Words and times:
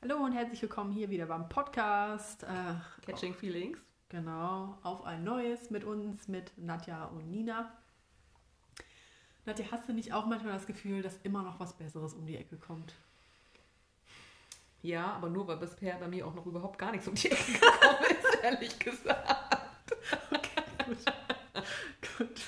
Hallo 0.00 0.18
und 0.18 0.30
herzlich 0.30 0.62
willkommen 0.62 0.92
hier 0.92 1.10
wieder 1.10 1.26
beim 1.26 1.48
Podcast. 1.48 2.44
Äh, 2.44 2.74
Catching 3.04 3.34
Feelings. 3.34 3.78
Genau, 4.08 4.78
auf 4.84 5.04
ein 5.04 5.24
neues 5.24 5.70
mit 5.70 5.82
uns, 5.82 6.28
mit 6.28 6.52
Nadja 6.56 7.06
und 7.06 7.28
Nina. 7.32 7.76
Nadja, 9.44 9.66
hast 9.72 9.88
du 9.88 9.92
nicht 9.92 10.12
auch 10.12 10.24
manchmal 10.24 10.52
das 10.52 10.68
Gefühl, 10.68 11.02
dass 11.02 11.16
immer 11.24 11.42
noch 11.42 11.58
was 11.58 11.72
Besseres 11.76 12.14
um 12.14 12.26
die 12.26 12.36
Ecke 12.36 12.56
kommt? 12.58 12.94
Ja, 14.82 15.14
aber 15.14 15.30
nur, 15.30 15.48
weil 15.48 15.56
bisher 15.56 15.96
bei 15.96 16.06
mir 16.06 16.28
auch 16.28 16.34
noch 16.34 16.46
überhaupt 16.46 16.78
gar 16.78 16.92
nichts 16.92 17.08
um 17.08 17.16
die 17.16 17.32
Ecke 17.32 17.54
gekommen 17.54 18.04
ist, 18.08 18.34
ehrlich 18.44 18.78
gesagt. 18.78 19.96
Okay, 20.30 20.62
gut. 20.86 20.98
gut. 22.18 22.40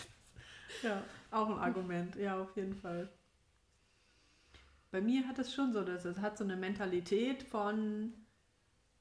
Ja, 0.84 1.02
auch 1.32 1.48
ein 1.50 1.58
Argument. 1.58 2.14
Ja, 2.14 2.40
auf 2.40 2.56
jeden 2.56 2.76
Fall. 2.76 3.08
Bei 4.90 5.00
mir 5.00 5.26
hat 5.28 5.38
es 5.38 5.54
schon 5.54 5.72
so, 5.72 5.84
dass 5.84 6.04
es 6.04 6.18
hat 6.18 6.36
so 6.36 6.44
eine 6.44 6.56
Mentalität 6.56 7.42
von, 7.44 8.12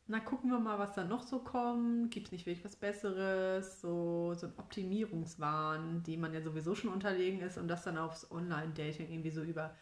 na 0.08 0.20
gucken 0.20 0.52
wir 0.52 0.60
mal, 0.60 0.80
was 0.80 0.94
da 0.94 1.04
noch 1.04 1.24
so 1.24 1.40
kommt. 1.40 2.12
Gibt 2.12 2.28
es 2.28 2.32
nicht 2.32 2.46
wirklich 2.46 2.66
was 2.66 2.76
Besseres? 2.76 3.82
So, 3.82 4.34
so 4.36 4.48
ein 4.48 4.54
Optimierungswahn, 4.58 6.04
die 6.04 6.18
man 6.18 6.34
ja 6.34 6.42
sowieso 6.42 6.76
schon 6.76 6.92
unterlegen 6.92 7.42
ist 7.42 7.58
und 7.58 7.68
das 7.68 7.84
dann 7.84 7.98
aufs 7.98 8.30
Online-Dating 8.32 9.12
irgendwie 9.12 9.32
so 9.32 9.42
über, 9.44 9.76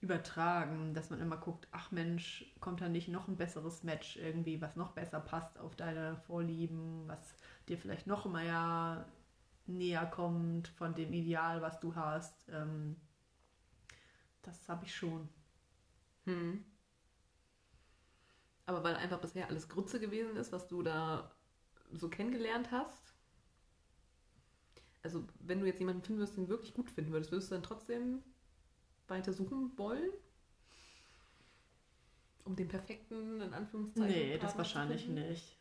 übertragen, 0.00 0.94
dass 0.94 1.10
man 1.10 1.20
immer 1.20 1.36
guckt, 1.36 1.68
ach 1.72 1.90
Mensch, 1.92 2.54
kommt 2.60 2.80
da 2.80 2.88
nicht 2.88 3.08
noch 3.08 3.28
ein 3.28 3.36
besseres 3.36 3.82
Match 3.84 4.16
irgendwie, 4.16 4.60
was 4.62 4.76
noch 4.76 4.92
besser 4.92 5.20
passt 5.20 5.58
auf 5.58 5.76
deine 5.76 6.16
Vorlieben, 6.26 7.06
was 7.06 7.34
dir 7.68 7.78
vielleicht 7.78 8.06
noch 8.06 8.26
mehr 8.26 9.06
näher 9.66 10.06
kommt 10.06 10.68
von 10.68 10.94
dem 10.94 11.12
Ideal, 11.12 11.62
was 11.62 11.80
du 11.80 11.94
hast. 11.94 12.48
Ähm, 12.50 12.96
das 14.42 14.68
habe 14.68 14.84
ich 14.86 14.94
schon. 14.94 15.28
Hm. 16.26 16.64
Aber 18.66 18.84
weil 18.84 18.94
einfach 18.96 19.20
bisher 19.20 19.48
alles 19.48 19.68
Grütze 19.68 19.98
gewesen 19.98 20.36
ist, 20.36 20.52
was 20.52 20.68
du 20.68 20.82
da 20.82 21.34
so 21.92 22.08
kennengelernt 22.08 22.70
hast. 22.70 23.14
Also, 25.02 25.26
wenn 25.40 25.60
du 25.60 25.66
jetzt 25.66 25.80
jemanden 25.80 26.02
finden 26.02 26.20
würdest, 26.20 26.36
den 26.36 26.44
du 26.44 26.50
wirklich 26.50 26.74
gut 26.74 26.90
finden 26.90 27.12
würdest, 27.12 27.32
würdest 27.32 27.50
du 27.50 27.54
dann 27.54 27.62
trotzdem 27.64 28.22
weiter 29.08 29.32
suchen 29.32 29.76
wollen? 29.76 30.10
Um 32.44 32.54
den 32.56 32.68
perfekten, 32.68 33.40
in 33.40 33.54
Anführungszeichen. 33.54 34.12
Nee, 34.14 34.38
das 34.38 34.54
Partner 34.54 34.58
wahrscheinlich 34.58 35.00
zu 35.00 35.06
finden? 35.06 35.28
nicht. 35.28 35.56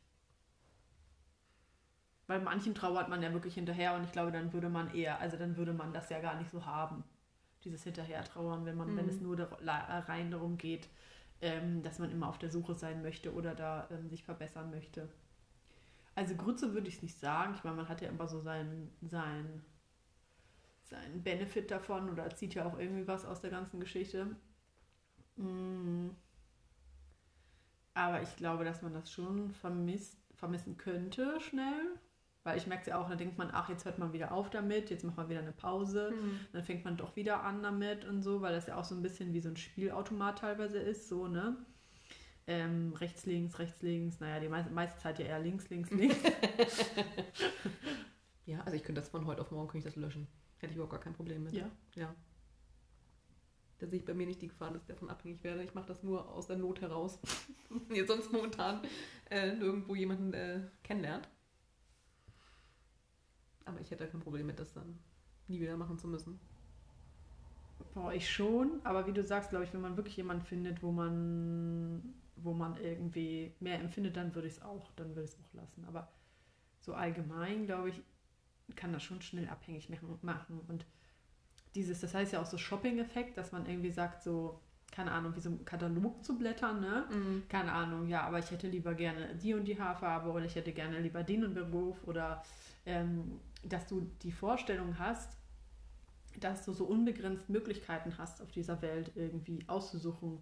Bei 2.28 2.40
manchen 2.40 2.76
trauert 2.76 3.10
man 3.10 3.24
ja 3.24 3.34
wirklich 3.34 3.56
hinterher 3.56 3.96
und 3.96 4.04
ich 4.04 4.12
glaube, 4.12 4.32
dann 4.32 4.54
würde 4.54 4.70
man 4.70 4.94
eher, 4.94 5.20
also 5.20 5.36
dann 5.36 5.58
würde 5.58 5.74
man 5.74 5.94
das 5.94 6.10
ja 6.10 6.20
gar 6.20 6.36
nicht 6.38 6.52
so 6.52 6.66
haben. 6.66 7.04
Dieses 7.64 7.84
Hinterher-Trauern, 7.84 8.66
wenn 8.66 8.78
man, 8.78 8.96
wenn 8.96 9.06
Mhm. 9.06 9.10
es 9.10 9.22
nur 9.22 9.36
dar- 9.36 9.60
rein 10.08 10.32
darum 10.32 10.58
geht, 10.58 10.90
ähm, 11.42 11.84
dass 11.84 12.00
man 12.00 12.12
immer 12.12 12.28
auf 12.30 12.38
der 12.40 12.50
Suche 12.50 12.76
sein 12.76 13.02
möchte 13.02 13.34
oder 13.34 13.56
da 13.56 13.88
ähm, 13.92 14.10
sich 14.10 14.24
verbessern 14.24 14.70
möchte. 14.72 15.10
Also 16.16 16.36
Grütze 16.36 16.74
würde 16.74 16.88
ich 16.88 16.96
es 16.98 17.02
nicht 17.02 17.20
sagen. 17.20 17.54
Ich 17.56 17.64
meine, 17.64 17.78
man 17.78 17.90
hat 17.90 18.02
ja 18.02 18.10
immer 18.10 18.28
so 18.28 18.42
seinen, 18.42 18.92
seinen, 19.02 19.64
seinen 20.84 21.24
Benefit 21.24 21.72
davon 21.72 22.10
oder 22.10 22.30
zieht 22.36 22.54
ja 22.56 22.66
auch 22.66 22.78
irgendwie 22.78 23.08
was 23.08 23.26
aus 23.26 23.42
der 23.42 23.52
ganzen 23.52 23.80
Geschichte. 23.80 24.36
Mm. 25.38 26.10
Aber 27.94 28.22
ich 28.24 28.36
glaube, 28.36 28.64
dass 28.64 28.82
man 28.82 28.94
das 28.94 29.12
schon 29.12 29.52
vermisst, 29.52 30.18
vermissen 30.36 30.78
könnte 30.78 31.40
schnell. 31.42 32.00
Weil 32.44 32.58
ich 32.58 32.68
merke 32.68 32.82
es 32.82 32.88
ja 32.88 33.00
auch, 33.00 33.10
dann 33.10 33.18
denkt 33.18 33.38
man, 33.38 33.50
ach, 33.52 33.70
jetzt 33.70 33.86
hört 33.86 34.00
man 34.00 34.14
wieder 34.14 34.32
auf 34.32 34.50
damit, 34.50 34.90
jetzt 34.90 35.04
macht 35.04 35.18
man 35.18 35.30
wieder 35.30 35.40
eine 35.40 35.52
Pause. 35.52 36.10
Hm. 36.12 36.40
Dann 36.54 36.64
fängt 36.64 36.86
man 36.86 36.96
doch 36.98 37.16
wieder 37.16 37.44
an 37.44 37.62
damit 37.62 38.06
und 38.06 38.22
so, 38.24 38.42
weil 38.42 38.54
das 38.54 38.68
ja 38.68 38.78
auch 38.78 38.86
so 38.86 38.96
ein 38.96 39.02
bisschen 39.02 39.34
wie 39.34 39.42
so 39.42 39.50
ein 39.50 39.58
Spielautomat 39.58 40.40
teilweise 40.40 40.80
ist, 40.80 41.10
so, 41.10 41.28
ne? 41.28 41.58
Ähm, 42.48 42.94
rechts, 42.94 43.26
links, 43.26 43.60
rechts, 43.60 43.82
links. 43.82 44.20
Naja, 44.20 44.40
die 44.40 44.48
meiste, 44.48 44.72
meiste 44.72 44.98
Zeit 45.00 45.20
ja 45.20 45.26
eher 45.26 45.40
links, 45.40 45.70
links, 45.70 45.92
links. 45.92 46.18
Ja, 48.50 48.62
also 48.62 48.76
ich 48.76 48.84
könnte 48.84 49.00
das 49.00 49.10
von 49.10 49.28
heute 49.28 49.42
auf 49.42 49.52
morgen 49.52 49.68
könnte 49.68 49.88
ich 49.88 49.94
das 49.94 50.02
löschen. 50.02 50.28
Hätte 50.58 50.72
ich 50.72 50.76
überhaupt 50.76 50.94
gar 50.94 51.00
kein 51.00 51.14
Problem 51.14 51.44
mit. 51.44 51.54
ja. 51.54 51.70
Ja. 51.96 52.16
Da 53.78 53.88
sehe 53.88 54.00
ich 54.00 54.06
bei 54.06 54.16
mir 54.16 54.26
nicht 54.26 54.42
die 54.42 54.48
Gefahr, 54.48 54.72
dass 54.72 54.82
ich 54.82 54.88
davon 54.88 55.10
abhängig 55.10 55.44
werde. 55.44 55.64
Ich 55.64 55.76
mache 55.76 55.86
das 55.86 56.02
nur 56.02 56.28
aus 56.28 56.48
der 56.48 56.58
Not 56.58 56.82
heraus. 56.82 57.20
Jetzt 57.94 58.08
sonst 58.08 58.32
momentan 58.34 58.82
äh, 59.30 59.54
nirgendwo 59.54 59.94
jemanden 59.94 60.34
äh, 60.34 60.62
kennenlernt. 60.84 61.30
Aber 63.70 63.80
ich 63.80 63.92
hätte 63.92 64.08
kein 64.08 64.20
Problem 64.20 64.48
mit, 64.48 64.60
das 64.60 64.74
dann 64.74 65.00
nie 65.48 65.60
wieder 65.60 65.78
machen 65.78 65.98
zu 65.98 66.08
müssen. 66.08 66.40
Boah, 67.94 68.14
ich 68.14 68.30
schon, 68.30 68.82
aber 68.84 69.08
wie 69.08 69.14
du 69.14 69.24
sagst, 69.24 69.50
glaube 69.52 69.66
ich, 69.66 69.74
wenn 69.74 69.82
man 69.82 69.96
wirklich 69.96 70.18
jemanden 70.18 70.44
findet, 70.44 70.84
wo 70.84 70.92
man, 70.92 72.14
wo 72.36 72.54
man 72.54 72.76
irgendwie 72.78 73.54
mehr 73.60 73.80
empfindet, 73.80 74.18
dann 74.18 74.36
würde 74.36 74.48
ich 74.48 74.56
es 74.56 74.62
auch, 74.62 74.92
dann 74.96 75.10
würde 75.10 75.24
ich 75.24 75.32
es 75.32 75.38
auch 75.40 75.54
lassen. 75.54 75.86
Aber 75.86 76.10
so 76.80 76.94
allgemein, 76.94 77.66
glaube 77.66 77.90
ich, 77.90 78.02
kann 78.76 78.94
das 78.94 79.04
schon 79.04 79.22
schnell 79.22 79.48
abhängig 79.48 79.90
machen-. 80.22 80.62
Und 80.68 80.86
dieses, 81.76 82.02
das 82.02 82.14
heißt 82.14 82.34
ja 82.34 82.42
auch 82.42 82.46
so 82.46 82.58
Shopping-Effekt, 82.58 83.38
dass 83.38 83.52
man 83.52 83.66
irgendwie 83.66 83.92
sagt, 83.92 84.24
so, 84.24 84.60
keine 84.92 85.12
Ahnung, 85.12 85.36
wie 85.36 85.40
so 85.40 85.50
ein 85.50 85.66
Katalog 85.66 86.24
zu 86.24 86.38
blättern, 86.38 86.82
ne? 86.82 87.06
keine 87.48 87.72
Ahnung, 87.72 88.08
ja, 88.08 88.24
aber 88.24 88.40
ich 88.40 88.50
hätte 88.52 88.68
lieber 88.68 88.94
gerne 88.94 89.36
die 89.36 89.54
und 89.54 89.66
die 89.66 89.80
Haarfarbe 89.80 90.30
oder 90.30 90.46
ich 90.46 90.56
hätte 90.56 90.72
gerne 90.72 91.00
lieber 91.00 91.24
den 91.24 91.44
und 91.44 91.56
den 91.56 91.72
Beruf 91.72 92.04
oder 92.08 92.44
ähm, 92.86 93.40
dass 93.64 93.88
du 93.88 94.02
die 94.22 94.32
Vorstellung 94.32 94.98
hast, 95.00 95.38
dass 96.40 96.64
du 96.64 96.74
so 96.74 96.86
unbegrenzt 96.86 97.50
Möglichkeiten 97.50 98.18
hast 98.18 98.42
auf 98.42 98.52
dieser 98.52 98.82
Welt 98.82 99.12
irgendwie 99.16 99.64
auszusuchen, 99.68 100.42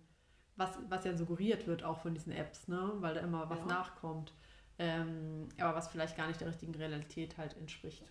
was, 0.56 0.78
was 0.90 1.06
ja 1.06 1.16
suggeriert 1.16 1.68
wird 1.68 1.84
auch 1.84 2.00
von 2.02 2.14
diesen 2.14 2.32
Apps, 2.32 2.68
ne? 2.68 2.94
weil 2.98 3.14
da 3.16 3.22
immer 3.22 3.50
was 3.50 3.60
Ja. 3.60 3.66
nachkommt, 3.66 4.34
ähm, 4.80 5.48
aber 5.60 5.76
was 5.76 5.88
vielleicht 5.88 6.18
gar 6.18 6.28
nicht 6.28 6.42
der 6.42 6.48
richtigen 6.50 6.76
Realität 6.76 7.38
halt 7.38 7.56
entspricht. 7.58 8.04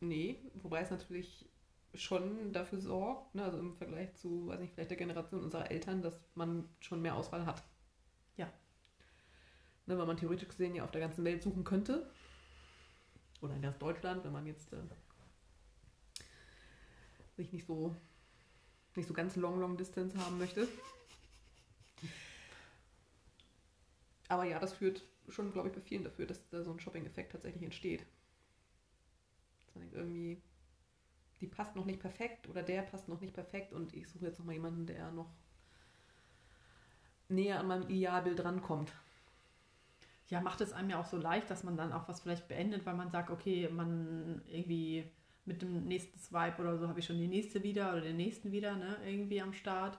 Nee, 0.00 0.36
wobei 0.62 0.80
es 0.80 0.90
natürlich 0.90 1.48
schon 1.94 2.52
dafür 2.52 2.80
sorgt, 2.80 3.34
ne, 3.34 3.44
also 3.44 3.58
im 3.58 3.76
Vergleich 3.76 4.14
zu, 4.14 4.46
weiß 4.46 4.60
nicht, 4.60 4.72
vielleicht 4.74 4.90
der 4.90 4.96
Generation 4.98 5.42
unserer 5.42 5.70
Eltern, 5.70 6.02
dass 6.02 6.20
man 6.34 6.68
schon 6.80 7.02
mehr 7.02 7.16
Auswahl 7.16 7.46
hat. 7.46 7.62
Ja. 8.36 8.48
Ne, 9.86 9.98
weil 9.98 10.06
man 10.06 10.16
theoretisch 10.16 10.48
gesehen 10.48 10.74
ja 10.74 10.84
auf 10.84 10.90
der 10.90 11.00
ganzen 11.00 11.24
Welt 11.24 11.42
suchen 11.42 11.64
könnte. 11.64 12.10
Oder 13.40 13.54
in 13.54 13.62
ganz 13.62 13.78
Deutschland, 13.78 14.24
wenn 14.24 14.32
man 14.32 14.46
jetzt 14.46 14.72
äh, 14.72 14.76
sich 17.36 17.52
nicht 17.52 17.66
so 17.66 17.94
nicht 18.96 19.06
so 19.06 19.14
ganz 19.14 19.36
long, 19.36 19.60
long 19.60 19.76
distance 19.76 20.16
haben 20.18 20.38
möchte. 20.38 20.66
Aber 24.28 24.44
ja, 24.44 24.58
das 24.58 24.72
führt 24.72 25.02
schon, 25.28 25.52
glaube 25.52 25.68
ich, 25.68 25.74
bei 25.74 25.80
vielen 25.80 26.04
dafür, 26.04 26.26
dass 26.26 26.48
da 26.50 26.62
so 26.62 26.70
ein 26.72 26.80
Shopping-Effekt 26.80 27.32
tatsächlich 27.32 27.62
entsteht. 27.62 28.06
Dass 29.66 29.74
man 29.74 29.82
denkt, 29.82 29.96
irgendwie, 29.96 30.40
die 31.40 31.46
passt 31.46 31.76
noch 31.76 31.84
nicht 31.84 32.00
perfekt 32.00 32.48
oder 32.48 32.62
der 32.62 32.82
passt 32.82 33.08
noch 33.08 33.20
nicht 33.20 33.34
perfekt 33.34 33.72
und 33.72 33.94
ich 33.94 34.08
suche 34.08 34.26
jetzt 34.26 34.38
noch 34.38 34.46
mal 34.46 34.52
jemanden, 34.52 34.86
der 34.86 35.10
noch 35.12 35.30
näher 37.28 37.60
an 37.60 37.68
meinem 37.68 37.88
Idealbild 37.88 38.44
rankommt. 38.44 38.92
Ja, 40.30 40.40
macht 40.40 40.60
es 40.62 40.72
einem 40.72 40.90
ja 40.90 41.00
auch 41.00 41.06
so 41.06 41.18
leicht, 41.18 41.50
dass 41.50 41.64
man 41.64 41.76
dann 41.76 41.92
auch 41.92 42.08
was 42.08 42.20
vielleicht 42.22 42.48
beendet, 42.48 42.86
weil 42.86 42.94
man 42.94 43.10
sagt, 43.10 43.30
okay, 43.30 43.68
man 43.68 44.42
irgendwie 44.46 45.04
mit 45.44 45.60
dem 45.62 45.86
nächsten 45.86 46.18
Swipe 46.18 46.60
oder 46.62 46.78
so 46.78 46.88
habe 46.88 47.00
ich 47.00 47.06
schon 47.06 47.18
die 47.18 47.28
nächste 47.28 47.62
wieder 47.62 47.92
oder 47.92 48.00
den 48.02 48.16
nächsten 48.16 48.52
wieder, 48.52 48.76
ne, 48.76 48.96
irgendwie 49.04 49.42
am 49.42 49.52
Start. 49.52 49.98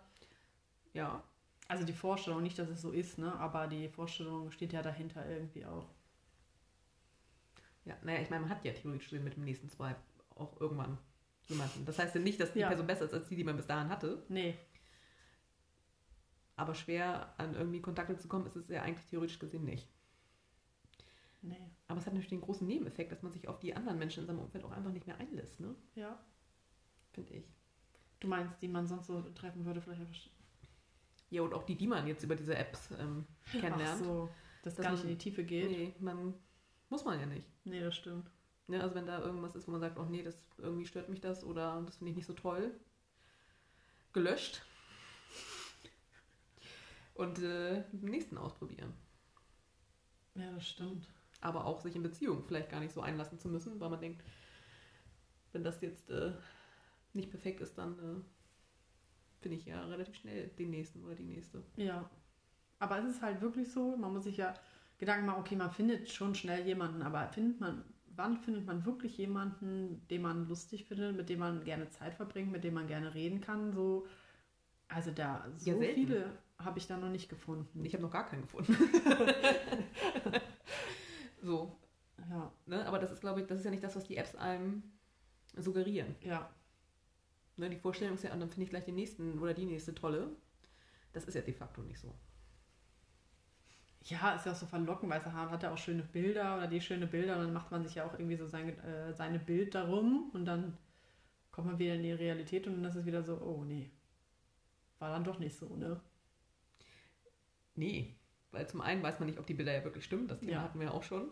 Ja, 0.94 1.24
Also 1.68 1.86
die 1.86 1.94
Vorstellung, 1.94 2.44
nicht, 2.44 2.60
dass 2.60 2.70
es 2.70 2.82
so 2.82 2.92
ist, 2.92 3.18
ne, 3.18 3.34
aber 3.40 3.68
die 3.68 3.90
Vorstellung 3.90 4.52
steht 4.52 4.74
ja 4.74 4.84
dahinter 4.84 5.28
irgendwie 5.28 5.66
auch. 5.66 5.90
ja, 7.86 7.96
naja, 8.04 8.22
ich 8.22 8.30
meine, 8.30 8.42
man 8.42 8.50
hat 8.50 8.64
ja 8.66 8.74
theoretisch 8.74 9.10
gesehen 9.10 9.24
mit 9.24 9.36
dem 9.36 9.44
nächsten 9.44 9.70
Swipe 9.70 10.00
auch 10.36 10.60
irgendwann 10.60 10.98
jemanden. 11.48 11.86
Das 11.86 12.00
heißt 12.00 12.16
ja 12.16 12.22
nicht, 12.22 12.40
dass 12.40 12.54
die 12.54 12.60
Ja. 12.60 12.68
Person 12.68 12.88
besser 12.88 13.06
ist 13.06 13.14
als 13.14 13.28
die, 13.28 13.36
die 13.36 13.44
man 13.44 13.58
bis 13.58 13.68
dahin 13.68 13.90
hatte, 13.90 14.24
Nee, 14.30 14.58
aber 16.56 16.76
schwer 16.76 17.34
an 17.38 17.56
irgendwie 17.56 17.82
Kontakte 17.82 18.18
zu 18.18 18.28
kommen, 18.30 18.46
ist 18.46 18.56
es 18.56 18.70
ja 18.70 18.82
eigentlich 18.84 19.06
theoretisch 19.08 19.40
gesehen 19.40 19.66
nicht. 19.66 19.88
Nee. 21.42 21.72
Aber 21.88 22.00
es 22.00 22.06
hat 22.06 22.14
natürlich 22.14 22.30
den 22.30 22.42
großen 22.42 22.68
Nebeneffekt, 22.68 23.12
dass 23.12 23.22
man 23.22 23.32
sich 23.32 23.48
auf 23.48 23.60
die 23.60 23.76
anderen 23.76 24.00
Menschen 24.00 24.22
in 24.22 24.28
seinem 24.28 24.40
Umfeld 24.40 24.64
auch 24.64 24.72
einfach 24.72 24.92
nicht 24.92 25.08
mehr 25.08 25.18
einlässt, 25.18 25.60
ne? 25.60 25.76
Ja. 25.96 26.20
Finde 27.12 27.34
ich. 27.34 27.46
Du 28.20 28.28
meinst, 28.28 28.62
die 28.62 28.68
man 28.68 28.88
sonst 28.88 29.08
so 29.08 29.22
treffen 29.22 29.66
würde, 29.66 29.82
vielleicht 29.82 30.02
einfach. 30.02 30.16
Ja, 31.30 31.42
und 31.42 31.54
auch 31.54 31.64
die, 31.64 31.76
die 31.76 31.88
man 31.88 32.08
jetzt 32.08 32.24
über 32.24 32.36
diese 32.36 32.56
Apps 32.56 32.90
ähm, 33.00 33.26
kennenlernt. 33.52 34.02
Ach 34.02 34.06
so, 34.06 34.30
dass 34.64 34.76
Dass 34.76 34.86
gar 34.86 34.92
nicht 34.92 35.04
in 35.04 35.10
die 35.10 35.18
Tiefe 35.18 35.44
geht. 35.44 35.72
Nee, 35.72 35.94
man 36.00 36.34
muss 36.90 37.06
man 37.06 37.20
ja 37.20 37.26
nicht. 37.26 37.48
Nee, 37.64 37.80
das 37.80 37.96
stimmt. 37.96 38.30
Ne, 38.68 38.82
also 38.82 38.96
wenn 38.96 39.08
da 39.08 39.20
irgendwas 39.20 39.56
ist, 39.56 39.68
wo 39.68 39.72
man 39.72 39.82
sagt, 39.82 39.98
oh 39.98 40.06
nee, 40.06 40.24
das 40.24 40.38
irgendwie 40.58 40.86
stört 40.86 41.10
mich 41.10 41.20
das 41.20 41.44
oder 41.44 41.82
das 41.86 41.98
finde 41.98 42.12
ich 42.12 42.18
nicht 42.18 42.26
so 42.26 42.34
toll, 42.34 42.72
gelöscht 44.14 44.62
und 47.16 47.40
äh, 47.40 47.84
nächsten 47.92 48.38
ausprobieren. 48.38 48.94
Ja, 50.36 50.52
das 50.52 50.68
stimmt. 50.68 51.08
Aber 51.42 51.66
auch 51.66 51.82
sich 51.82 51.96
in 51.96 52.04
Beziehungen 52.04 52.44
vielleicht 52.44 52.70
gar 52.70 52.80
nicht 52.80 52.94
so 52.94 53.02
einlassen 53.02 53.40
zu 53.40 53.50
müssen, 53.50 53.80
weil 53.80 53.90
man 53.90 54.00
denkt, 54.02 54.24
wenn 55.54 55.64
das 55.64 55.82
jetzt 55.82 56.10
äh, 56.10 56.34
nicht 57.14 57.30
perfekt 57.30 57.62
ist, 57.62 57.78
dann 57.78 57.94
äh, 58.00 58.22
finde 59.42 59.58
ich 59.58 59.66
ja 59.66 59.84
relativ 59.86 60.16
schnell 60.16 60.48
den 60.50 60.70
nächsten 60.70 61.04
oder 61.04 61.16
die 61.16 61.26
nächste. 61.26 61.64
Ja. 61.76 62.10
Aber 62.80 63.00
es 63.00 63.06
ist 63.06 63.22
halt 63.22 63.42
wirklich 63.42 63.72
so, 63.72 63.96
man 63.98 64.14
muss 64.14 64.24
sich 64.24 64.38
ja 64.38 64.54
Gedanken 64.98 65.26
machen, 65.26 65.40
okay, 65.40 65.56
man 65.56 65.72
findet 65.72 66.10
schon 66.10 66.36
schnell 66.36 66.66
jemanden, 66.66 67.02
aber 67.02 67.28
findet 67.30 67.60
man, 67.60 67.84
wann 68.16 68.38
findet 68.38 68.66
man 68.66 68.86
wirklich 68.86 69.18
jemanden, 69.18 70.06
den 70.10 70.22
man 70.22 70.48
lustig 70.48 70.86
findet, 70.86 71.16
mit 71.16 71.30
dem 71.30 71.40
man 71.40 71.64
gerne 71.64 71.90
Zeit 71.90 72.14
verbringt, 72.16 72.52
mit 72.52 72.64
dem 72.64 72.74
man 72.76 72.88
gerne 72.88 73.14
reden 73.14 73.42
kann? 73.42 73.74
So, 73.74 74.08
also 74.88 75.12
da 75.12 75.48
so 75.58 75.72
Ja, 75.72 75.78
viele 75.82 76.38
habe 76.60 76.80
ich 76.80 76.88
da 76.88 76.98
noch 76.98 77.10
nicht 77.10 77.30
gefunden. 77.30 77.86
Ich 77.86 77.94
habe 77.94 78.04
noch 78.04 78.12
gar 78.12 78.28
keinen 78.28 78.44
gefunden. 78.44 78.76
so, 81.42 81.78
ja, 82.30 82.52
ne? 82.66 82.86
Aber 82.86 83.00
das 83.00 83.12
ist, 83.12 83.22
glaube 83.22 83.42
ich, 83.42 83.48
das 83.48 83.60
ist 83.60 83.66
ja 83.66 83.72
nicht 83.72 83.84
das, 83.84 83.96
was 83.96 84.04
die 84.06 84.18
Apps 84.18 84.36
einem 84.36 84.84
suggerieren. 85.58 86.16
ja, 86.22 86.50
Ne? 87.58 87.70
Die 87.70 87.78
Vorstellung 87.78 88.16
ist 88.16 88.24
ja, 88.24 88.34
und 88.34 88.40
dann 88.40 88.50
finde 88.50 88.64
ich 88.64 88.70
gleich 88.70 88.86
den 88.86 88.96
nächsten 88.96 89.40
oder 89.40 89.54
die 89.54 89.66
nächste 89.66 89.94
tolle. 89.96 90.30
Das 91.14 91.26
ist 91.26 91.36
ja 91.36 91.42
de 91.42 91.54
facto 91.54 91.82
nicht 91.84 92.00
so. 92.00 92.14
Ja, 94.04 94.34
ist 94.34 94.46
ja 94.48 94.52
auch 94.52 94.56
so 94.56 94.66
verlockend, 94.66 95.12
weißt 95.12 95.28
du, 95.28 95.34
Hahn 95.34 95.52
hat 95.52 95.62
ja 95.62 95.72
auch 95.72 95.78
schöne 95.78 96.02
Bilder 96.02 96.58
oder 96.58 96.68
die 96.68 96.82
schöne 96.82 97.06
Bilder 97.06 97.36
und 97.36 97.44
dann 97.44 97.54
macht 97.54 97.70
man 97.70 97.84
sich 97.84 97.96
ja 97.96 98.06
auch 98.06 98.14
irgendwie 98.14 98.36
so 98.36 98.48
sein, 98.48 98.80
äh, 98.80 99.14
seine 99.14 99.38
Bild 99.38 99.76
darum 99.76 100.32
und 100.34 100.46
dann 100.46 100.76
kommt 101.52 101.68
man 101.68 101.78
wieder 101.80 101.94
in 101.96 102.04
die 102.04 102.12
Realität 102.12 102.66
und 102.66 102.78
dann 102.78 102.86
ist 102.86 102.96
es 102.96 103.06
wieder 103.06 103.22
so, 103.24 103.40
oh 103.40 103.64
nee, 103.64 103.92
war 104.98 105.12
dann 105.12 105.24
doch 105.24 105.38
nicht 105.38 105.56
so, 105.56 105.76
ne? 105.76 106.02
Nee, 107.76 108.16
weil 108.52 108.68
zum 108.68 108.82
einen 108.82 109.02
weiß 109.04 109.20
man 109.20 109.28
nicht, 109.28 109.40
ob 109.40 109.46
die 109.48 109.54
Bilder 109.54 109.74
ja 109.74 109.84
wirklich 109.84 110.06
stimmen. 110.06 110.28
Das 110.28 110.40
Thema 110.40 110.52
Ja. 110.54 110.62
hatten 110.64 110.80
wir 110.80 110.88
ja 110.88 110.94
auch 110.94 111.04
schon. 111.04 111.30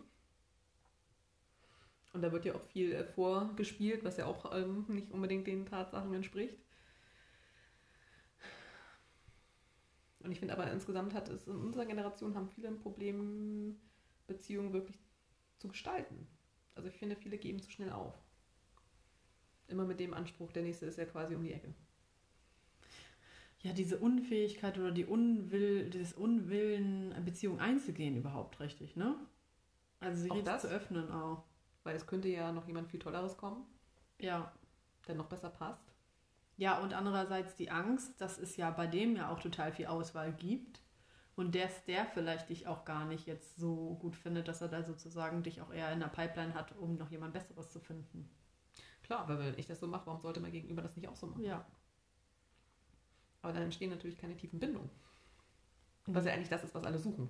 Und 2.12 2.22
da 2.22 2.32
wird 2.32 2.44
ja 2.44 2.54
auch 2.54 2.62
viel 2.62 2.92
äh, 2.92 3.04
vorgespielt, 3.04 4.04
was 4.04 4.16
ja 4.16 4.26
auch 4.26 4.52
ähm, 4.54 4.84
nicht 4.88 5.10
unbedingt 5.12 5.46
den 5.46 5.66
Tatsachen 5.66 6.12
entspricht. 6.12 6.58
Und 10.20 10.32
ich 10.32 10.38
finde 10.38 10.54
aber 10.54 10.70
insgesamt 10.70 11.14
hat 11.14 11.28
es 11.28 11.46
in 11.46 11.56
unserer 11.56 11.86
Generation 11.86 12.34
haben 12.34 12.48
viele 12.50 12.68
ein 12.68 12.78
Problem, 12.78 13.80
Beziehungen 14.26 14.72
wirklich 14.72 14.98
zu 15.58 15.68
gestalten. 15.68 16.26
Also 16.74 16.88
ich 16.88 16.96
finde, 16.96 17.16
viele 17.16 17.38
geben 17.38 17.60
zu 17.60 17.70
schnell 17.70 17.90
auf. 17.90 18.14
Immer 19.68 19.84
mit 19.86 20.00
dem 20.00 20.12
Anspruch, 20.14 20.52
der 20.52 20.62
nächste 20.62 20.86
ist 20.86 20.98
ja 20.98 21.04
quasi 21.06 21.34
um 21.34 21.42
die 21.42 21.52
Ecke. 21.52 21.74
Ja, 23.62 23.72
diese 23.74 23.98
Unfähigkeit 23.98 24.78
oder 24.78 24.90
die 24.90 25.04
Unwill, 25.04 25.90
dieses 25.90 26.14
Unwillen, 26.14 27.14
Beziehung 27.24 27.60
einzugehen 27.60 28.16
überhaupt 28.16 28.58
richtig, 28.60 28.96
ne? 28.96 29.16
Also 30.00 30.22
sich 30.22 30.32
das? 30.44 30.62
zu 30.62 30.68
öffnen 30.68 31.10
auch. 31.10 31.44
Weil 31.82 31.96
es 31.96 32.06
könnte 32.06 32.28
ja 32.28 32.52
noch 32.52 32.66
jemand 32.66 32.88
viel 32.88 33.00
Tolleres 33.00 33.36
kommen, 33.36 33.66
Ja. 34.18 34.52
der 35.06 35.14
noch 35.14 35.26
besser 35.26 35.50
passt. 35.50 35.92
Ja, 36.56 36.78
und 36.80 36.92
andererseits 36.94 37.54
die 37.56 37.70
Angst, 37.70 38.20
dass 38.20 38.38
es 38.38 38.56
ja 38.56 38.70
bei 38.70 38.86
dem 38.86 39.16
ja 39.16 39.30
auch 39.30 39.40
total 39.40 39.72
viel 39.72 39.86
Auswahl 39.86 40.32
gibt 40.32 40.82
und 41.36 41.54
dass 41.54 41.84
der 41.86 42.04
vielleicht 42.06 42.50
dich 42.50 42.66
auch 42.66 42.84
gar 42.84 43.06
nicht 43.06 43.26
jetzt 43.26 43.56
so 43.56 43.96
gut 44.00 44.14
findet, 44.16 44.46
dass 44.48 44.60
er 44.60 44.68
da 44.68 44.82
sozusagen 44.82 45.42
dich 45.42 45.62
auch 45.62 45.72
eher 45.72 45.90
in 45.92 46.00
der 46.00 46.08
Pipeline 46.08 46.52
hat, 46.54 46.76
um 46.78 46.96
noch 46.96 47.10
jemand 47.10 47.32
Besseres 47.32 47.70
zu 47.72 47.80
finden. 47.80 48.28
Klar, 49.02 49.26
weil 49.28 49.38
wenn 49.38 49.58
ich 49.58 49.66
das 49.66 49.80
so 49.80 49.86
mache, 49.86 50.06
warum 50.06 50.20
sollte 50.20 50.40
mein 50.40 50.52
Gegenüber 50.52 50.82
das 50.82 50.96
nicht 50.96 51.08
auch 51.08 51.16
so 51.16 51.26
machen? 51.26 51.42
Ja. 51.44 51.66
Aber 53.42 53.52
dann 53.52 53.62
entstehen 53.62 53.90
natürlich 53.90 54.18
keine 54.18 54.36
tiefen 54.36 54.58
Bindungen. 54.60 54.90
Was 56.06 56.24
ja 56.24 56.32
eigentlich 56.32 56.48
das 56.48 56.64
ist, 56.64 56.74
was 56.74 56.84
alle 56.84 56.98
suchen. 56.98 57.28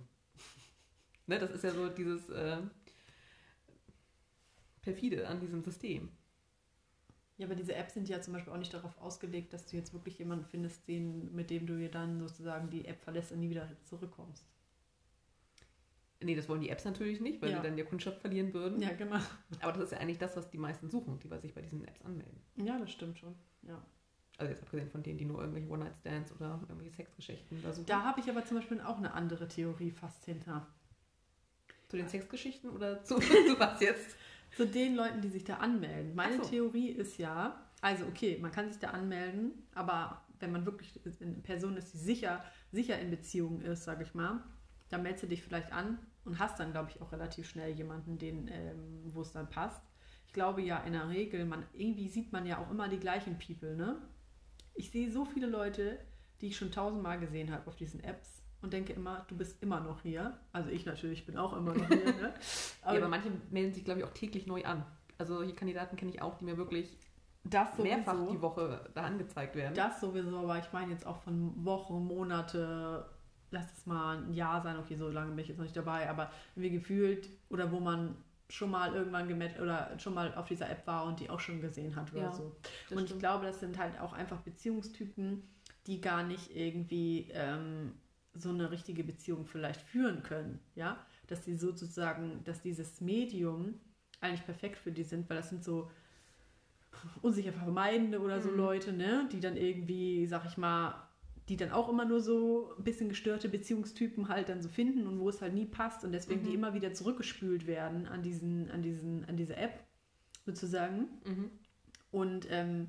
ne, 1.27 1.39
das 1.39 1.51
ist 1.51 1.65
ja 1.65 1.71
so 1.71 1.89
dieses 1.89 2.29
äh, 2.31 2.59
perfide 4.83 5.29
an 5.29 5.41
diesem 5.41 5.63
System. 5.63 6.09
Ja, 7.37 7.47
aber 7.47 7.55
diese 7.55 7.75
Apps 7.75 7.95
sind 7.95 8.09
ja 8.09 8.21
zum 8.21 8.35
Beispiel 8.35 8.53
auch 8.53 8.59
nicht 8.59 8.75
darauf 8.75 8.99
ausgelegt, 8.99 9.53
dass 9.53 9.67
du 9.67 9.77
jetzt 9.77 9.95
wirklich 9.95 10.19
jemanden 10.19 10.45
findest, 10.45 10.87
den, 10.89 11.35
mit 11.35 11.49
dem 11.49 11.67
du 11.67 11.79
dir 11.79 11.91
dann 11.91 12.21
sozusagen 12.21 12.69
die 12.69 12.85
App 12.85 13.01
verlässt 13.03 13.33
und 13.33 13.41
nie 13.41 13.49
wieder 13.49 13.67
zurückkommst. 13.85 14.45
Nee, 16.23 16.35
das 16.35 16.51
wollen 16.51 16.61
die 16.61 16.69
Apps 16.69 16.85
natürlich 16.85 17.21
nicht, 17.23 17.41
weil 17.41 17.51
Ja. 17.51 17.57
sie 17.57 17.63
dann 17.67 17.79
die 17.79 17.85
Kundschaft 17.85 18.21
verlieren 18.21 18.53
würden. 18.53 18.83
Ja, 18.83 18.93
genau. 18.93 19.19
Aber 19.61 19.73
das 19.73 19.85
ist 19.85 19.93
ja 19.93 19.99
eigentlich 19.99 20.19
das, 20.19 20.37
was 20.37 20.51
die 20.51 20.59
meisten 20.59 20.91
suchen, 20.91 21.19
die 21.19 21.29
sich 21.41 21.55
bei 21.55 21.63
diesen 21.63 21.83
Apps 21.87 22.03
anmelden. 22.03 22.43
Ja, 22.57 22.79
das 22.79 22.93
stimmt 22.93 23.19
schon. 23.19 23.35
Ja. 23.63 23.83
Also 24.41 24.53
jetzt 24.53 24.63
abgesehen 24.63 24.89
von 24.89 25.03
denen, 25.03 25.19
die 25.19 25.27
nur 25.27 25.39
irgendwelche 25.41 25.69
One-Night-Stands 25.69 26.33
oder 26.33 26.59
irgendwelche 26.63 26.97
Sexgeschichten 26.97 27.63
da 27.63 27.75
suchen. 27.75 27.87
Da 27.87 28.03
habe 28.03 28.21
ich 28.21 28.31
aber 28.31 28.43
zum 28.43 28.57
Beispiel 28.57 28.81
auch 28.81 28.97
eine 28.97 29.13
andere 29.13 29.47
Theorie 29.47 29.91
fast 29.91 30.25
hinter. 30.25 30.67
Zu 31.89 31.99
den 31.99 32.09
Sexgeschichten 32.09 32.71
oder 32.71 33.05
zu, 33.05 33.17
zu 33.19 33.61
was 33.61 33.81
jetzt? 33.83 34.17
Zu 34.57 34.67
den 34.67 34.97
Leuten, 34.97 35.21
die 35.21 35.29
sich 35.29 35.45
da 35.45 35.57
anmelden. 35.57 36.15
Meine 36.15 36.39
so. 36.39 36.49
Theorie 36.49 36.89
ist 36.89 37.19
ja, 37.19 37.67
also 37.83 38.07
okay, 38.07 38.39
man 38.41 38.51
kann 38.51 38.67
sich 38.67 38.81
da 38.81 38.93
anmelden, 38.93 39.53
aber 39.75 40.25
wenn 40.39 40.53
man 40.53 40.65
wirklich 40.65 40.99
eine 41.21 41.35
Person 41.43 41.77
ist, 41.77 41.93
die 41.93 41.99
sicher, 41.99 42.43
sicher 42.73 42.99
in 42.99 43.11
Beziehung 43.11 43.61
ist, 43.61 43.85
sage 43.85 44.05
ich 44.05 44.15
mal, 44.15 44.43
dann 44.89 45.03
meldest 45.03 45.25
du 45.25 45.29
dich 45.29 45.43
vielleicht 45.43 45.71
an 45.71 45.99
und 46.25 46.39
hast 46.39 46.59
dann, 46.59 46.73
glaube 46.73 46.91
ich, 46.91 47.03
auch 47.03 47.13
relativ 47.13 47.47
schnell 47.47 47.73
jemanden, 47.73 48.17
den, 48.17 48.49
ähm, 48.49 49.03
wo 49.05 49.21
es 49.21 49.33
dann 49.33 49.51
passt. 49.51 49.83
Ich 50.27 50.33
glaube 50.33 50.63
ja 50.63 50.79
in 50.85 50.95
der 50.95 51.11
Regel, 51.11 51.45
man, 51.45 51.65
irgendwie 51.75 52.09
sieht 52.09 52.33
man 52.33 52.47
ja 52.47 52.59
auch 52.59 52.71
immer 52.71 52.89
die 52.89 53.01
gleichen 53.01 53.39
People, 53.39 53.77
ne? 53.77 54.01
Ich 54.75 54.91
sehe 54.91 55.11
so 55.11 55.25
viele 55.25 55.47
Leute, 55.47 55.99
die 56.41 56.49
ich 56.49 56.57
schon 56.57 56.71
tausendmal 56.71 57.19
gesehen 57.19 57.53
habe 57.53 57.67
auf 57.67 57.77
diesen 57.77 58.03
Apps 58.03 58.43
und 58.63 58.73
denke 58.73 58.93
immer, 58.93 59.25
du 59.29 59.37
bist 59.37 59.63
immer 59.63 59.81
noch 59.81 60.03
hier. 60.03 60.39
Also 60.53 60.71
ich 60.71 60.87
natürlich 60.87 61.27
bin 61.27 61.37
auch 61.37 61.57
immer 61.57 61.75
noch 61.75 61.89
hier, 61.89 62.05
ne? 62.05 62.35
Aber, 62.83 62.95
ja, 62.95 63.01
aber 63.01 63.09
manche 63.09 63.31
melden 63.51 63.75
sich, 63.75 63.85
glaube 63.85 64.01
ich, 64.01 64.07
auch 64.07 64.13
täglich 64.15 64.47
neu 64.47 64.65
an. 64.65 64.85
Also 65.19 65.37
solche 65.37 65.55
Kandidaten 65.55 65.97
kenne 65.97 66.11
ich 66.13 66.23
auch, 66.23 66.39
die 66.39 66.47
mir 66.47 66.57
wirklich 66.57 66.97
das 67.45 67.77
sowieso. 67.77 67.83
mehrfach 67.83 68.29
die 68.31 68.41
Woche 68.41 68.91
da 68.95 69.03
angezeigt 69.03 69.55
werden. 69.55 69.75
Das 69.75 70.01
sowieso, 70.01 70.39
aber 70.39 70.59
ich 70.59 70.73
meine 70.73 70.93
jetzt 70.93 71.07
auch 71.07 71.21
von 71.23 71.65
Wochen, 71.65 72.07
Monate, 72.07 73.07
lass 73.51 73.71
es 73.77 73.87
mal 73.87 74.19
ein 74.19 74.33
Jahr 74.33 74.63
sein, 74.63 74.79
okay, 74.79 74.97
so 74.97 75.09
lange 75.09 75.31
bin 75.31 75.41
ich 75.41 75.49
jetzt 75.49 75.59
noch 75.59 75.65
nicht 75.65 75.77
dabei, 75.77 76.09
aber 76.09 76.31
wie 76.55 76.71
gefühlt 76.71 77.29
oder 77.49 77.71
wo 77.71 77.81
man 77.81 78.17
schon 78.51 78.71
mal 78.71 78.95
irgendwann 78.95 79.29
gemeldet 79.29 79.61
oder 79.61 79.99
schon 79.99 80.15
mal 80.15 80.35
auf 80.35 80.49
dieser 80.49 80.69
App 80.69 80.87
war 80.87 81.07
und 81.07 81.21
die 81.21 81.31
auch 81.31 81.41
schon 81.41 81.61
gesehen 81.61 81.95
hat 81.97 82.13
oder 82.13 82.23
Ja, 82.23 82.33
so. 82.33 82.57
Und 82.91 82.99
ich 83.01 83.07
stimmt. 83.07 83.21
glaube, 83.21 83.47
das 83.47 83.61
sind 83.61 83.79
halt 83.79 83.99
auch 84.01 84.13
einfach 84.13 84.41
Beziehungstypen, 84.41 85.43
die 85.87 86.01
gar 86.01 86.23
nicht 86.23 86.55
irgendwie 86.55 87.29
ähm, 87.33 87.95
so 88.35 88.51
eine 88.51 88.71
richtige 88.71 89.05
Beziehung 89.05 89.47
vielleicht 89.47 89.81
führen 89.81 90.23
können, 90.23 90.61
ja, 90.75 91.05
dass 91.27 91.43
die 91.43 91.55
sozusagen, 91.55 92.43
dass 92.45 92.61
dieses 92.61 93.01
Medium 93.01 93.81
eigentlich 94.21 94.45
perfekt 94.45 94.79
für 94.79 94.93
die 94.93 95.05
sind, 95.05 95.29
weil 95.31 95.39
das 95.39 95.49
sind 95.49 95.65
so 95.65 95.91
unsicher 97.23 97.53
vermeidende 97.53 98.21
oder 98.21 98.41
so 98.41 98.51
Mhm. 98.51 98.57
Leute, 98.57 98.93
ne, 98.93 99.29
die 99.33 99.41
dann 99.41 99.57
irgendwie, 99.57 100.27
sag 100.27 100.45
ich 100.47 100.57
mal, 100.57 100.95
die 101.51 101.57
dann 101.57 101.73
auch 101.73 101.89
immer 101.89 102.05
nur 102.05 102.21
so 102.21 102.73
ein 102.79 102.85
bisschen 102.85 103.09
gestörte 103.09 103.49
Beziehungstypen 103.49 104.29
halt 104.29 104.49
dann 104.49 104.63
so 104.63 104.69
finden 104.69 105.07
und 105.09 105.19
wo 105.19 105.29
es 105.29 105.43
halt 105.43 105.53
nie 105.53 105.67
passt 105.67 106.05
und 106.05 106.13
deswegen 106.13 106.43
Mhm. 106.43 106.47
die 106.47 106.55
immer 106.55 106.75
wieder 106.75 106.95
zurückgespült 106.95 107.67
werden 107.67 108.07
an 108.07 108.23
diesen, 108.23 108.71
an 108.71 108.83
diesen, 108.83 109.25
an 109.25 109.37
diese 109.37 109.57
App 109.57 109.85
sozusagen 110.47 111.09
Mhm. 111.27 111.51
und 112.13 112.47
ähm, 112.51 112.89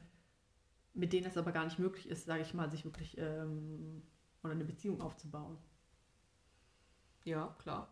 mit 0.93 1.12
denen 1.12 1.25
es 1.25 1.38
aber 1.38 1.51
gar 1.51 1.65
nicht 1.65 1.79
möglich 1.79 2.07
ist, 2.07 2.25
sage 2.25 2.43
ich 2.43 2.53
mal, 2.53 2.69
sich 2.69 2.85
wirklich 2.85 3.17
ähm, 3.17 4.03
oder 4.43 4.53
eine 4.53 4.65
Beziehung 4.65 5.01
aufzubauen. 5.01 5.57
Ja, 7.24 7.55
klar. 7.59 7.91